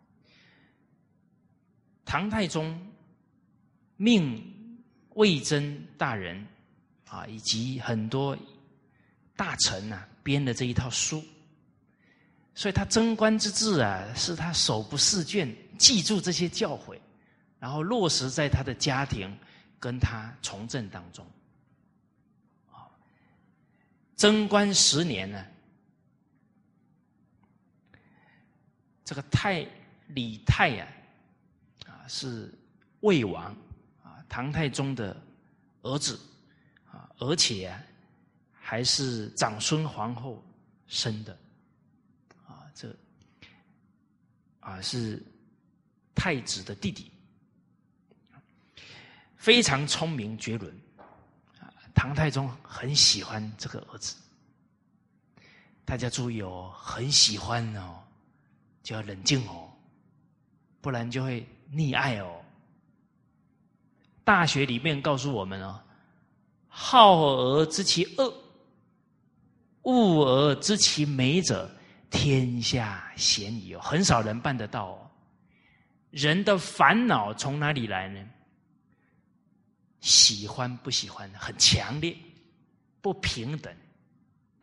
[2.05, 2.81] 唐太宗
[3.97, 4.53] 命。
[5.17, 6.45] 魏征大人
[7.07, 8.37] 啊，以及很多
[9.37, 11.23] 大臣呐，编的这一套书，
[12.53, 16.99] 所以他贞观之治啊，是他手不释卷，记住这些教诲，
[17.59, 19.37] 然后落实在他的家庭
[19.79, 21.27] 跟他从政当中。
[22.71, 22.89] 啊，
[24.17, 25.45] 贞观十年呢，
[29.05, 29.67] 这个太
[30.09, 30.87] 李泰呀，
[31.87, 32.53] 啊是
[33.01, 33.45] 魏王
[34.03, 34.25] 啊。
[34.29, 35.17] 唐太宗的
[35.83, 36.19] 儿子
[36.91, 37.77] 啊，而且
[38.53, 40.43] 还是长孙皇后
[40.87, 41.39] 生的
[42.47, 42.97] 啊，这
[44.61, 45.23] 啊是
[46.15, 47.11] 太子的弟弟，
[49.36, 50.74] 非常聪明绝伦。
[51.95, 54.16] 唐太宗很喜欢这个儿子，
[55.85, 58.03] 大家注意哦，很喜欢哦，
[58.82, 59.73] 就要冷静哦，
[60.81, 62.43] 不然就会溺爱哦。
[64.24, 65.81] 大学里面告诉我们哦，
[66.66, 68.35] 好而知其恶，
[69.82, 71.70] 恶而知其美者，
[72.11, 73.81] 天下鲜矣哦。
[73.81, 75.11] 很少人办得到哦。
[76.15, 78.24] 人的烦恼从哪里来呢？
[80.01, 82.16] 喜欢不喜欢很强烈，
[83.01, 83.74] 不平等，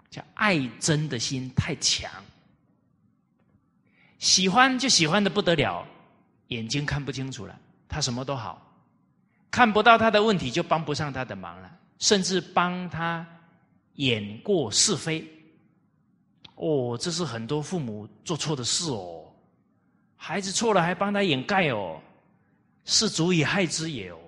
[0.10, 2.10] 叫爱憎的心太强。
[4.18, 5.86] 喜欢就喜欢的不得了，
[6.48, 7.60] 眼睛看不清楚了，
[7.90, 8.66] 他什么都好。
[9.50, 11.70] 看不到他的问题，就帮不上他的忙了，
[12.00, 13.28] 甚至帮他
[13.96, 15.28] 掩过是非。
[16.56, 19.21] 哦，这是很多父母做错的事哦。
[20.24, 22.00] 孩子错了还帮他掩盖哦，
[22.86, 24.20] 是足以害之也哦。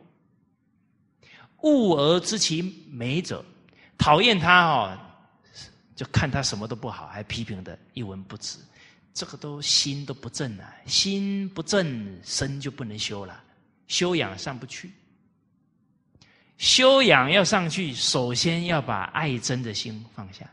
[1.62, 3.46] 恶而知其美者，
[3.96, 4.98] 讨厌他哦，
[5.96, 8.58] 就看他什么都不好，还批评的一文不值。
[9.14, 13.44] 这个都心都不正啊，心不正，身就不能修了，
[13.86, 14.92] 修养上不去。
[16.58, 20.50] 修养要上去，首先要把爱憎的心放下，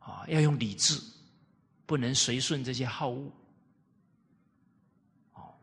[0.00, 1.00] 啊，要用理智，
[1.86, 3.32] 不能随顺这些好恶。
[5.34, 5.54] 哦，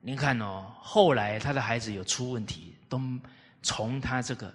[0.00, 3.00] 您看哦，后来他的孩子有出问题，都
[3.62, 4.54] 从他这个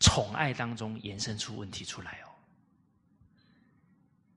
[0.00, 2.28] 宠爱当中延伸出问题出来哦。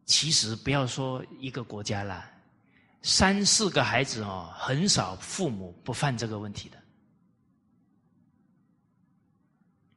[0.06, 2.32] 其实不要说一个国家啦，
[3.02, 6.78] 三四个孩子哦，很少父母不犯这个问题的。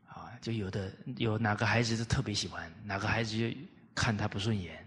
[0.06, 3.56] 啊，就有的有哪个孩子是特别喜欢，哪个孩子就
[3.94, 4.81] 看他不顺眼，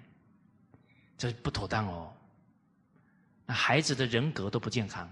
[1.17, 2.11] 这不妥当哦。
[3.45, 5.07] 那孩子的人格都不健康，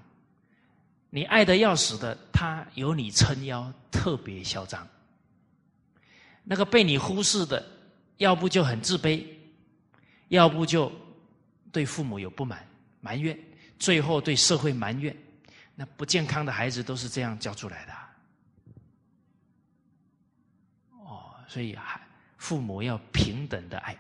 [1.09, 4.87] 你爱的要死的，他有你撑腰，特别嚣张。
[6.43, 7.63] 那个被你忽视的，
[8.17, 9.25] 要不就很自卑，
[10.29, 10.91] 要不就
[11.71, 12.67] 对父母有不满。
[12.99, 13.37] 埋怨，
[13.77, 15.15] 最后对社会埋怨，
[15.75, 17.93] 那不健康的孩子都是这样教出来的。
[21.05, 22.01] 哦，所以还
[22.37, 23.95] 父母要平等的爱。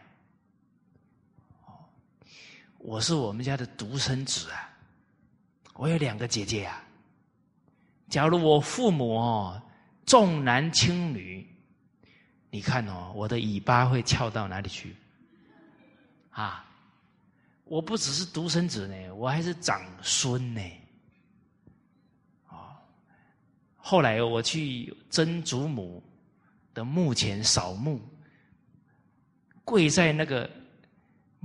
[2.83, 4.69] 我是我们家的独生子啊，
[5.75, 6.83] 我有两个姐姐啊。
[8.09, 9.61] 假如我父母哦
[10.05, 11.47] 重男轻女，
[12.51, 14.93] 你看哦，我的尾巴会翘到哪里去？
[16.31, 16.65] 啊？
[17.63, 20.61] 我不只是独生子呢，我还是长孙呢。
[22.47, 22.75] 啊，
[23.77, 26.03] 后来我去曾祖母
[26.73, 28.01] 的墓前扫墓，
[29.63, 30.49] 跪在那个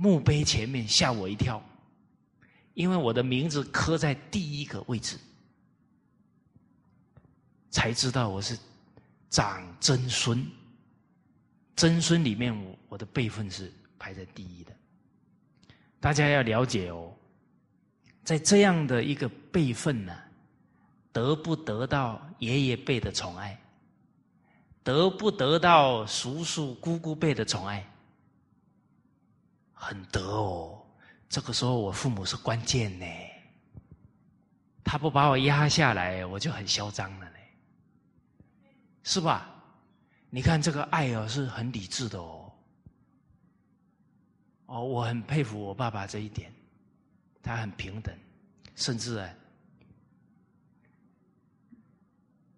[0.01, 1.61] 墓碑前面，吓我一跳，
[2.73, 5.17] 因为我的名字刻在第一个位置，
[7.69, 8.57] 才知道我是
[9.29, 10.41] 长曾孙。
[11.75, 14.71] 曾孙里面，我我的辈分是排在第一的。
[15.99, 17.13] 大家要了解哦，
[18.23, 20.17] 在这样的一个辈分呢，
[21.11, 23.59] 得不得到爷爷辈的宠爱，
[24.81, 27.85] 得不得到叔叔姑姑辈的宠爱，
[29.81, 30.85] 很得哦。
[31.29, 33.05] 这个时候我父母是关键呢，
[34.83, 37.37] 他不把我压下来，我就很嚣张了呢，
[39.03, 39.55] 是吧？
[40.29, 42.51] 你看这个爱哦，是很理智的哦。
[44.65, 46.53] 哦，我很佩服我爸爸这一点，
[47.41, 48.15] 他很平等，
[48.75, 49.33] 甚至啊，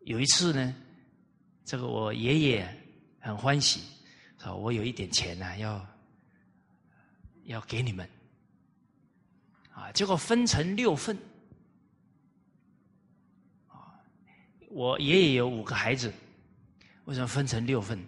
[0.02, 0.76] 有一次呢，
[1.64, 2.84] 这个我爷爷
[3.20, 3.82] 很欢喜，
[4.38, 5.86] 说我有一点钱呢，要
[7.46, 8.08] 要给你们，
[9.74, 11.18] 啊，结果分成六份，
[13.68, 14.00] 啊，
[14.70, 16.14] 我爷爷有五个孩子，
[17.06, 18.00] 为什么分成六份？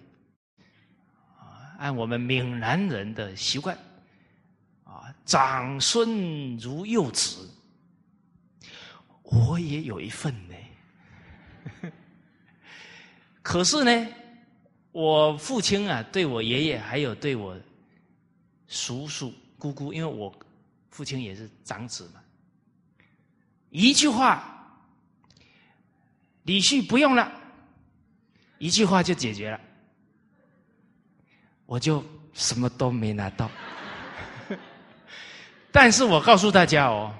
[1.37, 3.77] 啊，按我们闽南人的习惯
[4.83, 5.13] 啊。
[5.25, 7.49] 长孙如幼子，
[9.23, 10.55] 我也有一份呢。
[13.41, 14.07] 可是呢，
[14.91, 17.57] 我父亲啊，对我爷爷还有对我
[18.73, 20.33] 叔叔姑姑，因为我
[20.89, 22.19] 父亲也是长子嘛，
[23.69, 24.81] 一句话，
[26.41, 27.31] 李旭不用了，
[28.57, 29.59] 一句话就解决了，
[31.67, 33.47] 我就什么都没拿到。
[35.71, 37.15] 但是我告诉大家哦，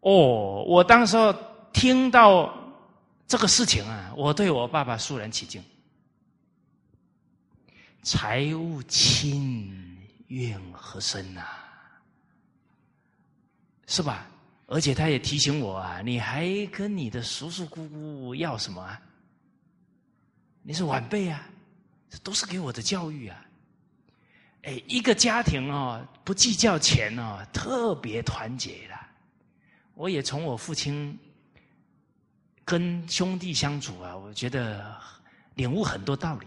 [0.00, 1.34] 哦，我当时候
[1.72, 2.54] 听到
[3.26, 5.64] 这个事情啊，我对我爸爸肃然起敬。
[8.02, 9.83] 财物轻，
[10.28, 11.42] 怨何深呐？
[13.86, 14.26] 是吧？
[14.66, 19.00] 而且他也提醒我啊，你还跟你的叔叔姑姑要什么啊？
[20.62, 21.46] 你是晚辈啊，
[22.08, 23.44] 这都是给我的教育啊。
[24.62, 28.98] 哎，一个家庭哦，不计较钱哦，特别团结的。
[29.92, 31.16] 我也从我父亲
[32.64, 34.96] 跟兄弟相处啊，我觉得
[35.56, 36.46] 领悟很多道理。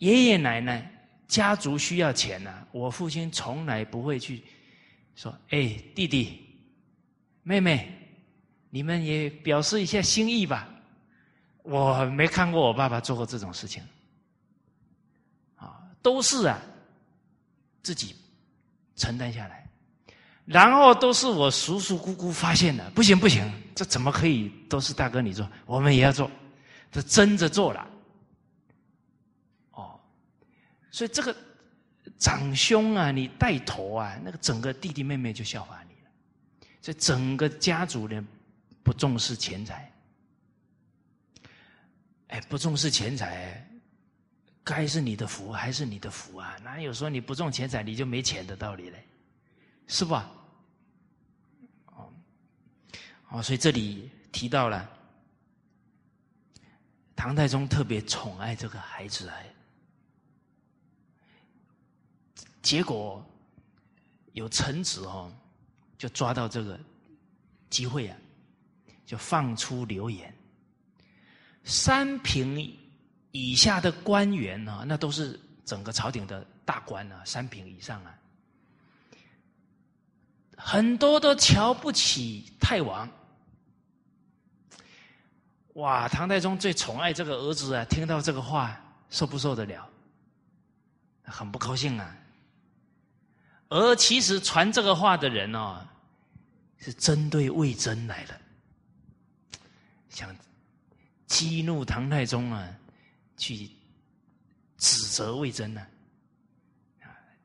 [0.00, 0.90] 爷爷奶奶
[1.28, 4.42] 家族需要钱呐，我父亲从来不会去
[5.14, 6.40] 说：“哎，弟弟、
[7.42, 7.90] 妹妹，
[8.68, 10.68] 你们也表示一下心意吧。”
[11.62, 13.82] 我没看过我爸爸做过这种事情。
[15.56, 16.58] 啊都是啊，
[17.82, 18.16] 自己
[18.96, 19.68] 承担下来，
[20.46, 23.44] 然后都是我叔叔姑姑发现的，不行不行，
[23.74, 26.30] 这怎么可以都是大哥你做，我们也要做，
[26.90, 27.86] 这争着做了，
[30.90, 31.34] 所以这个
[32.18, 36.10] 长兄啊，你带头啊，那个整个弟弟妹妹就效法你了，
[36.82, 38.26] 所以整个家族呢
[38.82, 39.92] 不重视钱财，
[42.28, 43.66] 哎，不重视钱财。
[44.62, 46.54] 该是你的福还是你的福啊？
[46.62, 49.02] 哪有说你不中钱财你就没钱的道理嘞？
[49.88, 50.30] 是吧？
[51.86, 52.12] 哦，
[53.30, 54.88] 哦，所以这里提到了
[57.16, 59.46] 唐太宗特别宠爱这个孩子哎，
[62.62, 63.24] 结果
[64.32, 65.32] 有臣子哦，
[65.98, 66.78] 就抓到这个
[67.68, 68.16] 机会啊，
[69.04, 70.34] 就放出流言，
[71.64, 72.76] 三品。
[73.32, 78.12] 以下的官员呢，那都是整个朝廷的大官啊，三品以上啊。
[80.56, 83.08] 很多都瞧不起太王。
[85.74, 88.76] 哇，唐太宗最宠爱这个儿子啊，听到这个话，
[89.10, 89.88] 受不受得了？
[91.22, 92.16] 很不高兴啊。
[93.70, 95.86] 而其实传这个话的人哦，
[96.78, 98.40] 是针对魏征来的，
[100.08, 100.36] 想
[101.26, 102.68] 激怒唐太宗啊，
[103.36, 103.70] 去
[104.76, 105.86] 指责魏征呢。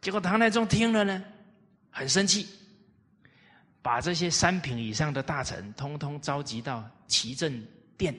[0.01, 1.23] 结果唐太宗听了呢，
[1.91, 2.47] 很生气，
[3.83, 7.63] 把这些三品以上的大臣通通召集到齐政
[7.97, 8.15] 殿。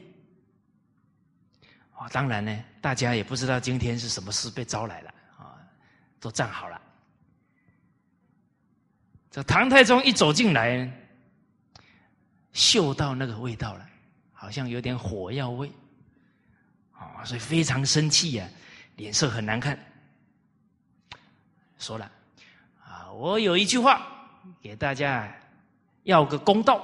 [1.92, 5.58] 啊，当然呢，大家也不知道今天是什么事被招来了啊，
[6.20, 6.80] 都站好了。
[9.36, 10.90] 这唐太宗一走进来，
[12.54, 13.86] 嗅到那个味道了，
[14.32, 15.70] 好像有点火药味，
[16.92, 18.48] 啊，所以非常生气呀，
[18.96, 19.78] 脸色很难看。
[21.76, 22.10] 说了，
[22.82, 24.06] 啊，我有一句话
[24.62, 25.30] 给大家
[26.04, 26.82] 要个公道：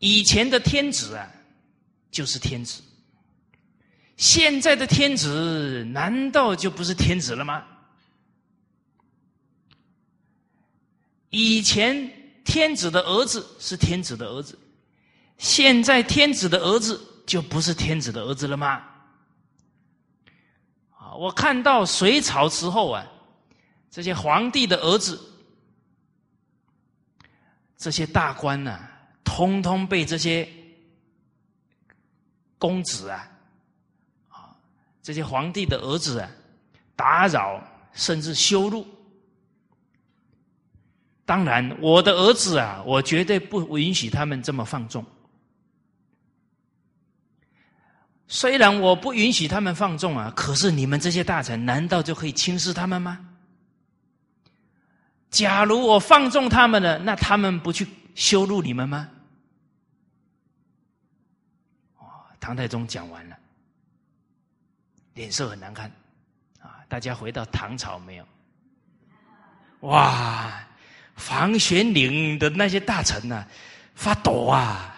[0.00, 1.30] 以前的天子啊，
[2.10, 2.82] 就是天子；
[4.16, 7.64] 现在的天子，难道就不是天子了吗？
[11.36, 12.10] 以前
[12.46, 14.58] 天子的儿子是天子的儿子，
[15.36, 18.82] 现在天子的儿子就不是天子的儿子了吗？
[20.96, 23.06] 啊，我看到隋朝时候啊，
[23.90, 25.20] 这些皇帝的儿子，
[27.76, 28.88] 这些大官呐，
[29.22, 30.48] 通通被这些
[32.56, 33.30] 公子啊，
[34.30, 34.56] 啊，
[35.02, 36.30] 这些皇帝的儿子啊，
[36.96, 38.86] 打扰甚至羞辱。
[41.26, 45.04] 当然，我的儿子啊，我绝对不允许他们这么放纵。
[48.28, 53.28] 虽然我不允许他们放纵啊，可是你们这些大臣难道就可以轻视他们吗？
[55.28, 59.10] 假如我放纵他们了，那他们不去羞辱你们吗？
[62.38, 63.36] 唐太宗讲完了，
[65.14, 65.90] 脸色很难看
[66.60, 66.78] 啊！
[66.88, 68.26] 大家回到唐朝没有？
[69.80, 70.65] 哇！
[71.16, 73.44] 房玄龄的那些大臣呐，
[73.94, 74.94] 发抖啊，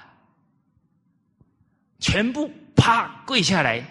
[1.98, 3.82] 全部啪跪下来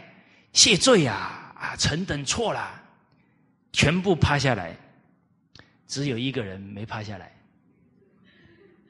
[0.54, 1.54] 谢罪啊！
[1.60, 2.80] 啊，臣等错了，
[3.74, 4.78] 全部趴下来，
[5.88, 7.32] 只有一个人没趴下来。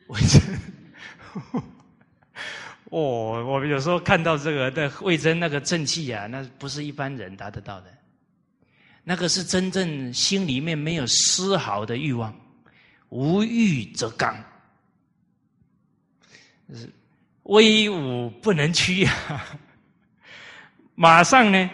[0.07, 0.41] 魏征，
[2.89, 7.93] 哦，我们有时候看到这个的魏征那个正气啊，那不是一般人达得到的，
[9.03, 12.33] 那个是真正心里面没有丝毫的欲望。
[13.09, 14.35] 无欲则刚，
[17.43, 19.57] 威武不能屈啊！
[20.93, 21.69] 马上呢，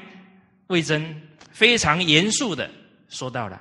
[0.68, 2.70] 魏征非常严肃的
[3.10, 3.60] 说到了：“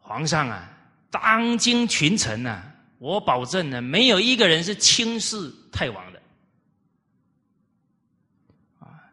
[0.00, 0.70] 皇上啊，
[1.10, 6.22] 当今群臣啊，我保证呢，没有一个人是轻视太王的
[8.78, 9.04] 啊。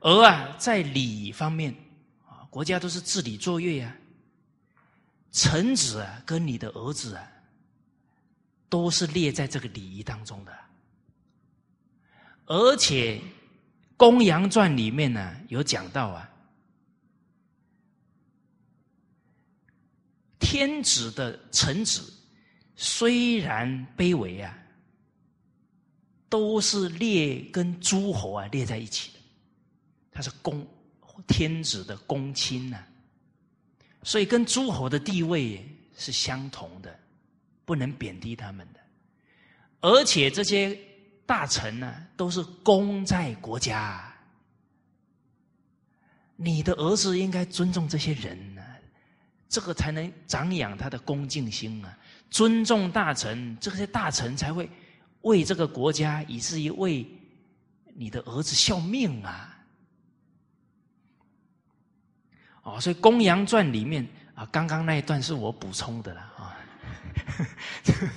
[0.00, 1.72] 而啊，在礼方面
[2.26, 3.94] 啊，国家都是治理作乐呀。”
[5.32, 7.32] 臣子啊，跟你的儿子啊，
[8.68, 10.56] 都是列在这个礼仪当中的。
[12.46, 13.16] 而且
[13.96, 16.28] 《公羊传》里面呢，有讲到啊，
[20.40, 22.12] 天子的臣子
[22.74, 24.58] 虽然卑微啊，
[26.28, 29.18] 都是列跟诸侯啊列在一起的，
[30.10, 30.66] 他是公
[31.28, 32.84] 天子的公亲呐。
[34.02, 35.62] 所以，跟诸侯的地位
[35.96, 36.98] 是相同的，
[37.64, 38.80] 不能贬低他们的。
[39.80, 40.78] 而且，这些
[41.26, 44.06] 大臣呢，都是功在国家。
[46.36, 48.62] 你的儿子应该尊重这些人呢，
[49.48, 51.98] 这个才能长养他的恭敬心啊。
[52.30, 54.68] 尊重大臣，这些大臣才会
[55.20, 57.06] 为这个国家，以至于为
[57.94, 59.49] 你的儿子效命啊。
[62.62, 66.56] 哦，所以《公羊传》里面啊，刚刚那一段是我补充的了啊，《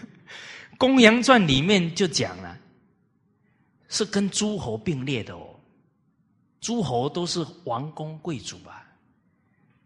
[0.77, 2.57] 公羊传》里面就讲了，
[3.87, 5.55] 是跟诸侯并列的哦，
[6.59, 8.83] 诸侯都是王公贵族啊，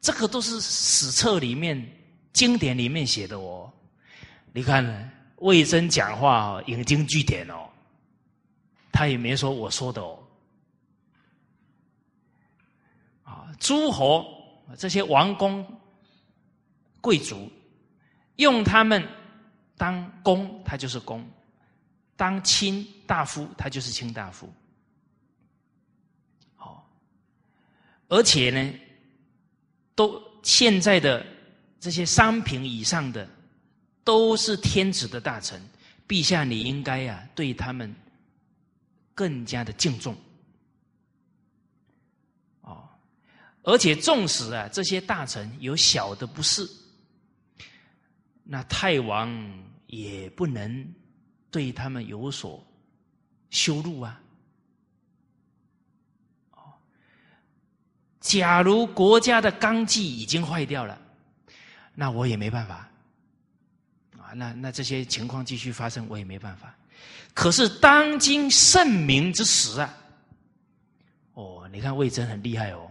[0.02, 1.88] 这个都是史册里面、
[2.34, 3.72] 经典里面写的哦。
[4.54, 7.70] 你看魏征讲话引经据典哦，
[8.92, 10.24] 他也没说我说的哦，
[13.24, 14.36] 啊，诸侯。
[14.76, 15.66] 这些王公
[17.00, 17.50] 贵族
[18.36, 19.08] 用他们
[19.78, 21.22] 当公，他就是公；
[22.16, 24.52] 当卿大夫，他就是卿大夫。
[26.56, 26.90] 好，
[28.10, 28.80] 而且呢，
[29.96, 31.26] 都现在的
[31.80, 33.28] 这些三品以上的
[34.04, 35.62] 都是天子的大臣，
[36.08, 37.94] 陛下你应该呀对他们
[39.14, 40.16] 更加的敬重。
[42.62, 42.88] 哦，
[43.68, 46.66] 而且纵使啊这些大臣有小的不是，
[48.46, 49.30] 那太王
[49.88, 50.88] 也不能
[51.52, 52.66] 对他们有所
[53.50, 54.22] 羞辱啊。
[58.22, 60.98] 假如国家的纲纪已经坏掉了，
[61.94, 62.90] 那我也没办法
[64.18, 64.32] 啊。
[64.34, 66.74] 那那这些情况继续发生，我也没办法。
[67.34, 69.98] 可是当今圣明之时啊，
[71.34, 72.90] 哦，你看魏征很厉害哦，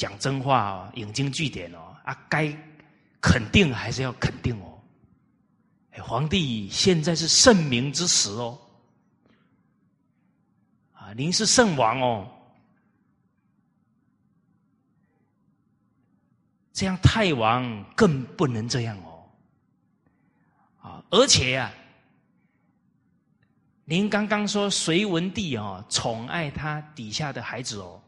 [0.00, 2.50] 讲真话哦，引经据典哦，啊，该
[3.20, 4.80] 肯定还是要肯定哦。
[6.02, 8.58] 皇帝现在是圣明之时哦，
[10.94, 12.26] 啊，您是圣王哦。
[16.72, 19.28] 这样太王更不能这样哦，
[20.80, 21.04] 啊！
[21.10, 21.70] 而且呀，
[23.84, 28.02] 您刚刚说隋文帝哦宠爱他底下的孩子哦，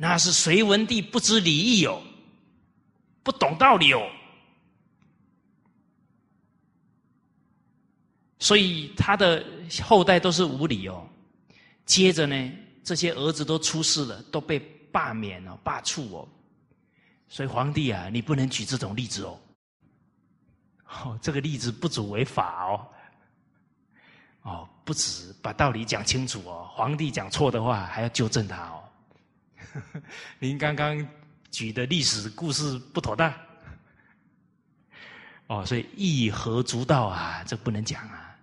[0.00, 2.00] 那是隋文帝不知礼义哦，
[3.24, 4.08] 不懂道理哦，
[8.38, 9.44] 所以他的
[9.82, 11.04] 后代都是无礼哦。
[11.84, 12.52] 接着呢，
[12.84, 14.60] 这些儿子都出事了，都被
[14.92, 16.28] 罢免了、罢黜哦。
[17.28, 19.40] 所以皇帝啊，你不能举这种例子哦。
[20.86, 22.86] 哦，这个例子不足为法哦。
[24.42, 28.84] 哦，不止把道理讲清楚哦，皇帝讲错的话还要纠正他哦。
[30.38, 31.06] 您刚刚
[31.50, 33.32] 举的历史故事不妥当。
[35.46, 38.36] 哦，所以义和足道啊，这不能讲啊。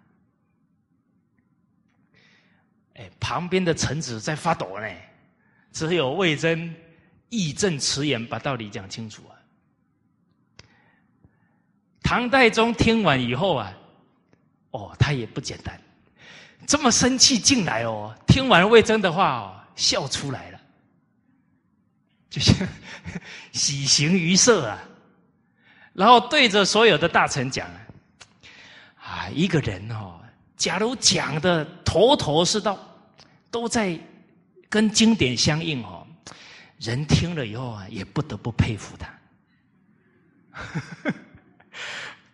[2.96, 4.88] 哎，旁边的臣子在发抖呢，
[5.72, 6.74] 只有魏征。
[7.30, 9.34] 义正辞严，把道理讲清楚啊！
[12.02, 13.74] 唐代宗听完以后啊，
[14.72, 15.78] 哦，他也不简单，
[16.68, 20.55] 这么生气进来哦，听完魏征的话哦，笑出来了，
[22.36, 22.68] 就像
[23.54, 24.78] 喜形于色啊，
[25.94, 27.66] 然后对着所有的大臣讲
[29.02, 30.20] 啊，一个人哦，
[30.58, 32.78] 假如讲的头头是道，
[33.50, 33.98] 都在
[34.68, 36.06] 跟经典相应哦。
[36.78, 39.08] 人听了以后啊，也不得不佩服他。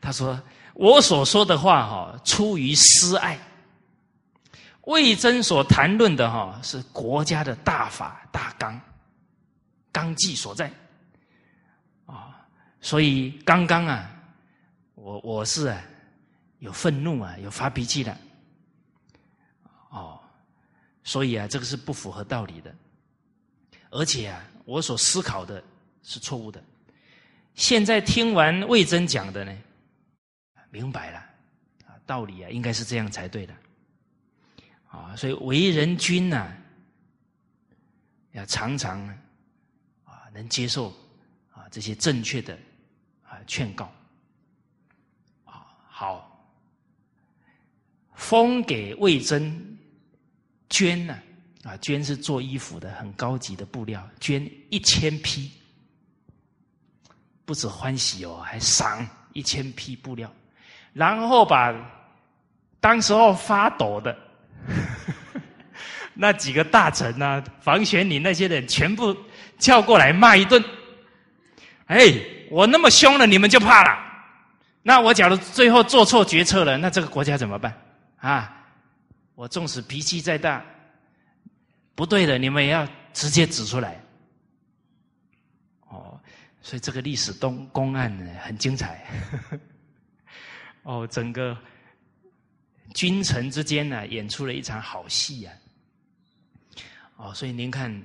[0.02, 0.42] 他说
[0.74, 3.38] ：“我所说的话哈，出于私爱。
[4.86, 8.82] 魏征所谈论的哈，是国家的大法大纲、
[9.92, 10.72] 纲纪所在。
[12.06, 12.46] 啊，
[12.82, 14.12] 所以刚刚啊，
[14.96, 15.82] 我我是啊，
[16.60, 18.18] 有愤怒啊，有发脾气的。
[19.90, 20.20] 哦，
[21.04, 22.74] 所以啊，这个是不符合道理的。”
[23.92, 25.62] 而且啊，我所思考的
[26.02, 26.64] 是错误的。
[27.56, 29.58] 现在听完魏征讲的呢，
[30.70, 31.20] 明白了
[31.86, 33.54] 啊，道理啊，应该是这样才对的。
[34.88, 36.54] 啊，所以为人君呢，
[38.32, 39.06] 要常常，
[40.34, 40.90] 能接受
[41.52, 42.58] 啊这些正确的
[43.24, 43.92] 啊劝告。
[45.46, 46.46] 啊，好，
[48.14, 49.78] 封给魏征
[50.70, 51.18] 捐呢。
[51.64, 54.10] 啊，绢是做衣服的，很高级的布料。
[54.20, 55.52] 绢一千匹，
[57.46, 60.34] 不止欢喜哦，还赏一千匹布料，
[60.92, 61.72] 然后把
[62.80, 64.18] 当时候发抖的
[66.16, 69.16] 那几个大臣啊，房玄龄那些人全部
[69.62, 70.62] 叫过来骂一顿。
[71.86, 72.14] 哎，
[72.50, 73.98] 我那么凶了，你们就怕了？
[74.82, 77.72] 那我假如最后做错决策了，那这个国家怎么办？
[78.18, 78.66] 啊，
[79.36, 80.66] 我纵使脾气再大。
[81.94, 84.02] 不对的，你们也要直接指出来。
[85.90, 86.20] 哦，
[86.62, 89.06] 所以这个历史东公案呢很精彩。
[90.84, 91.56] 哦，整个
[92.96, 95.54] 君臣之间呢演出了一场好戏啊。
[97.18, 98.02] 哦，所以您看，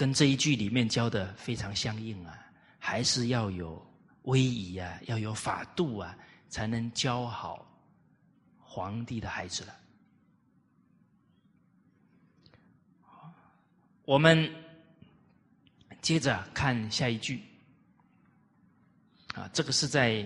[0.00, 2.42] 跟这一句里面教的非常相应啊，
[2.78, 3.86] 还是要有
[4.22, 6.16] 威仪啊，要有法度啊，
[6.48, 7.70] 才能教好
[8.58, 9.76] 皇帝的孩子了。
[14.06, 14.50] 我们
[16.00, 17.42] 接着看下一句，
[19.34, 20.24] 啊，这个是在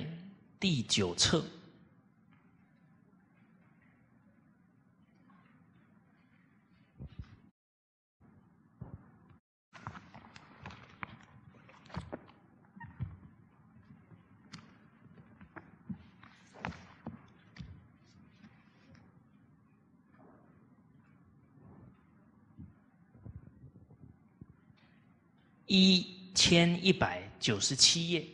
[0.61, 1.45] 第九册。
[25.77, 26.07] 一
[26.37, 28.25] 千一百九十七页。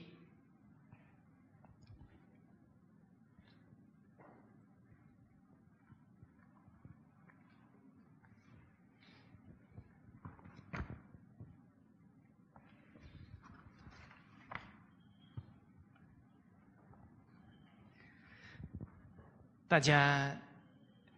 [19.67, 20.39] 大家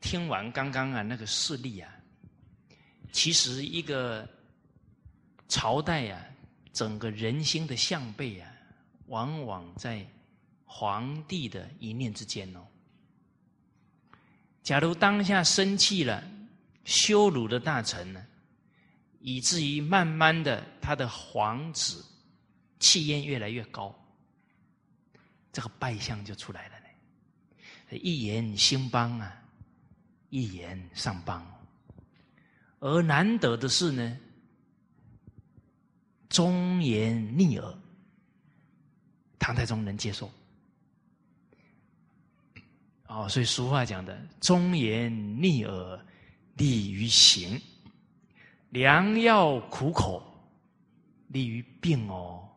[0.01, 1.91] 听完刚刚啊那个事例啊，
[3.11, 4.29] 其实一个
[5.53, 6.25] 朝代啊，
[6.73, 8.51] 整个人心的向背啊，
[9.09, 10.03] 往往在
[10.65, 12.67] 皇帝的一念之间哦。
[14.63, 16.25] 假如当下生气了，
[16.87, 18.27] 羞辱了大臣呢，
[19.21, 22.03] 以至于慢慢的他的皇子
[22.79, 23.95] 气焰越来越高，
[25.53, 27.99] 这个败相就出来了呢。
[27.99, 29.37] 一言兴邦啊，
[30.31, 31.47] 一言丧邦。
[32.79, 34.19] 而难得的是呢，
[36.33, 37.75] 忠言逆耳，
[39.39, 40.29] 唐太宗能接受。
[43.07, 46.05] 哦，所以俗话讲的“忠言逆耳
[46.57, 47.61] 利于行，
[48.71, 50.23] 良药苦口
[51.29, 52.49] 利于病”哦。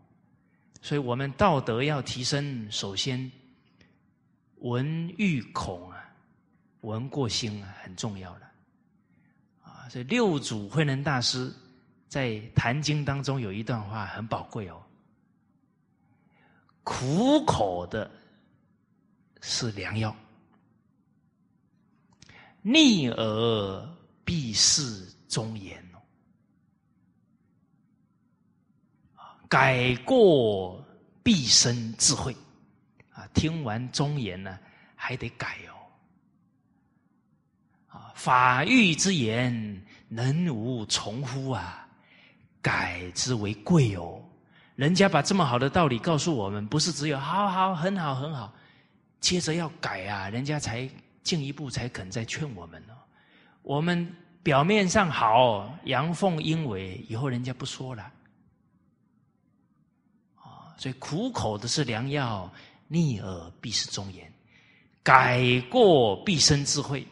[0.81, 3.31] 所以我们道德要提升，首先。
[4.59, 6.09] 闻欲恐啊，
[6.81, 8.51] 闻过心啊，很重要了
[9.61, 9.85] 啊！
[9.89, 11.53] 所以六祖慧能大师
[12.07, 14.81] 在《坛经》当中有一段话很宝贵哦：
[16.83, 18.09] 苦口的
[19.41, 20.15] 是良药，
[22.61, 23.89] 逆耳
[24.23, 25.99] 必是忠言哦。
[29.49, 30.83] 改过
[31.21, 32.35] 必生智慧。
[33.11, 34.59] 啊听完忠言呢，
[34.95, 35.73] 还得改哦。
[37.87, 41.84] 啊，法欲之言，能无从乎啊？
[42.65, 44.19] 改之为贵哦。
[44.75, 48.51] 人家把这么好的道理告诉我们，不是只有好好很好很好，
[49.19, 50.89] 接着要改啊，人家才
[51.21, 52.93] 进一步才肯再劝我们呢。
[53.61, 54.11] 我们
[54.41, 58.01] 表面上好，阳奉阴违，以后人家不说了。
[60.41, 62.51] 啊，所以苦口的是良药。
[62.87, 64.31] 逆耳必是忠言，
[65.01, 67.03] 改过必生智慧，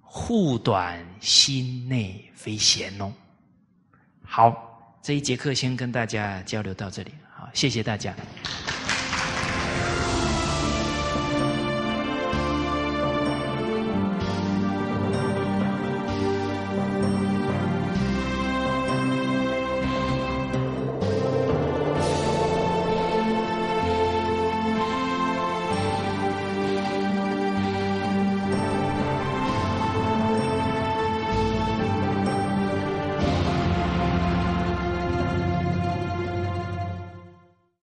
[0.00, 3.12] 护短心内非贤哦。
[4.22, 4.71] 好，
[5.02, 8.14] 这一节课先跟大家交流到这里，好，谢谢大家。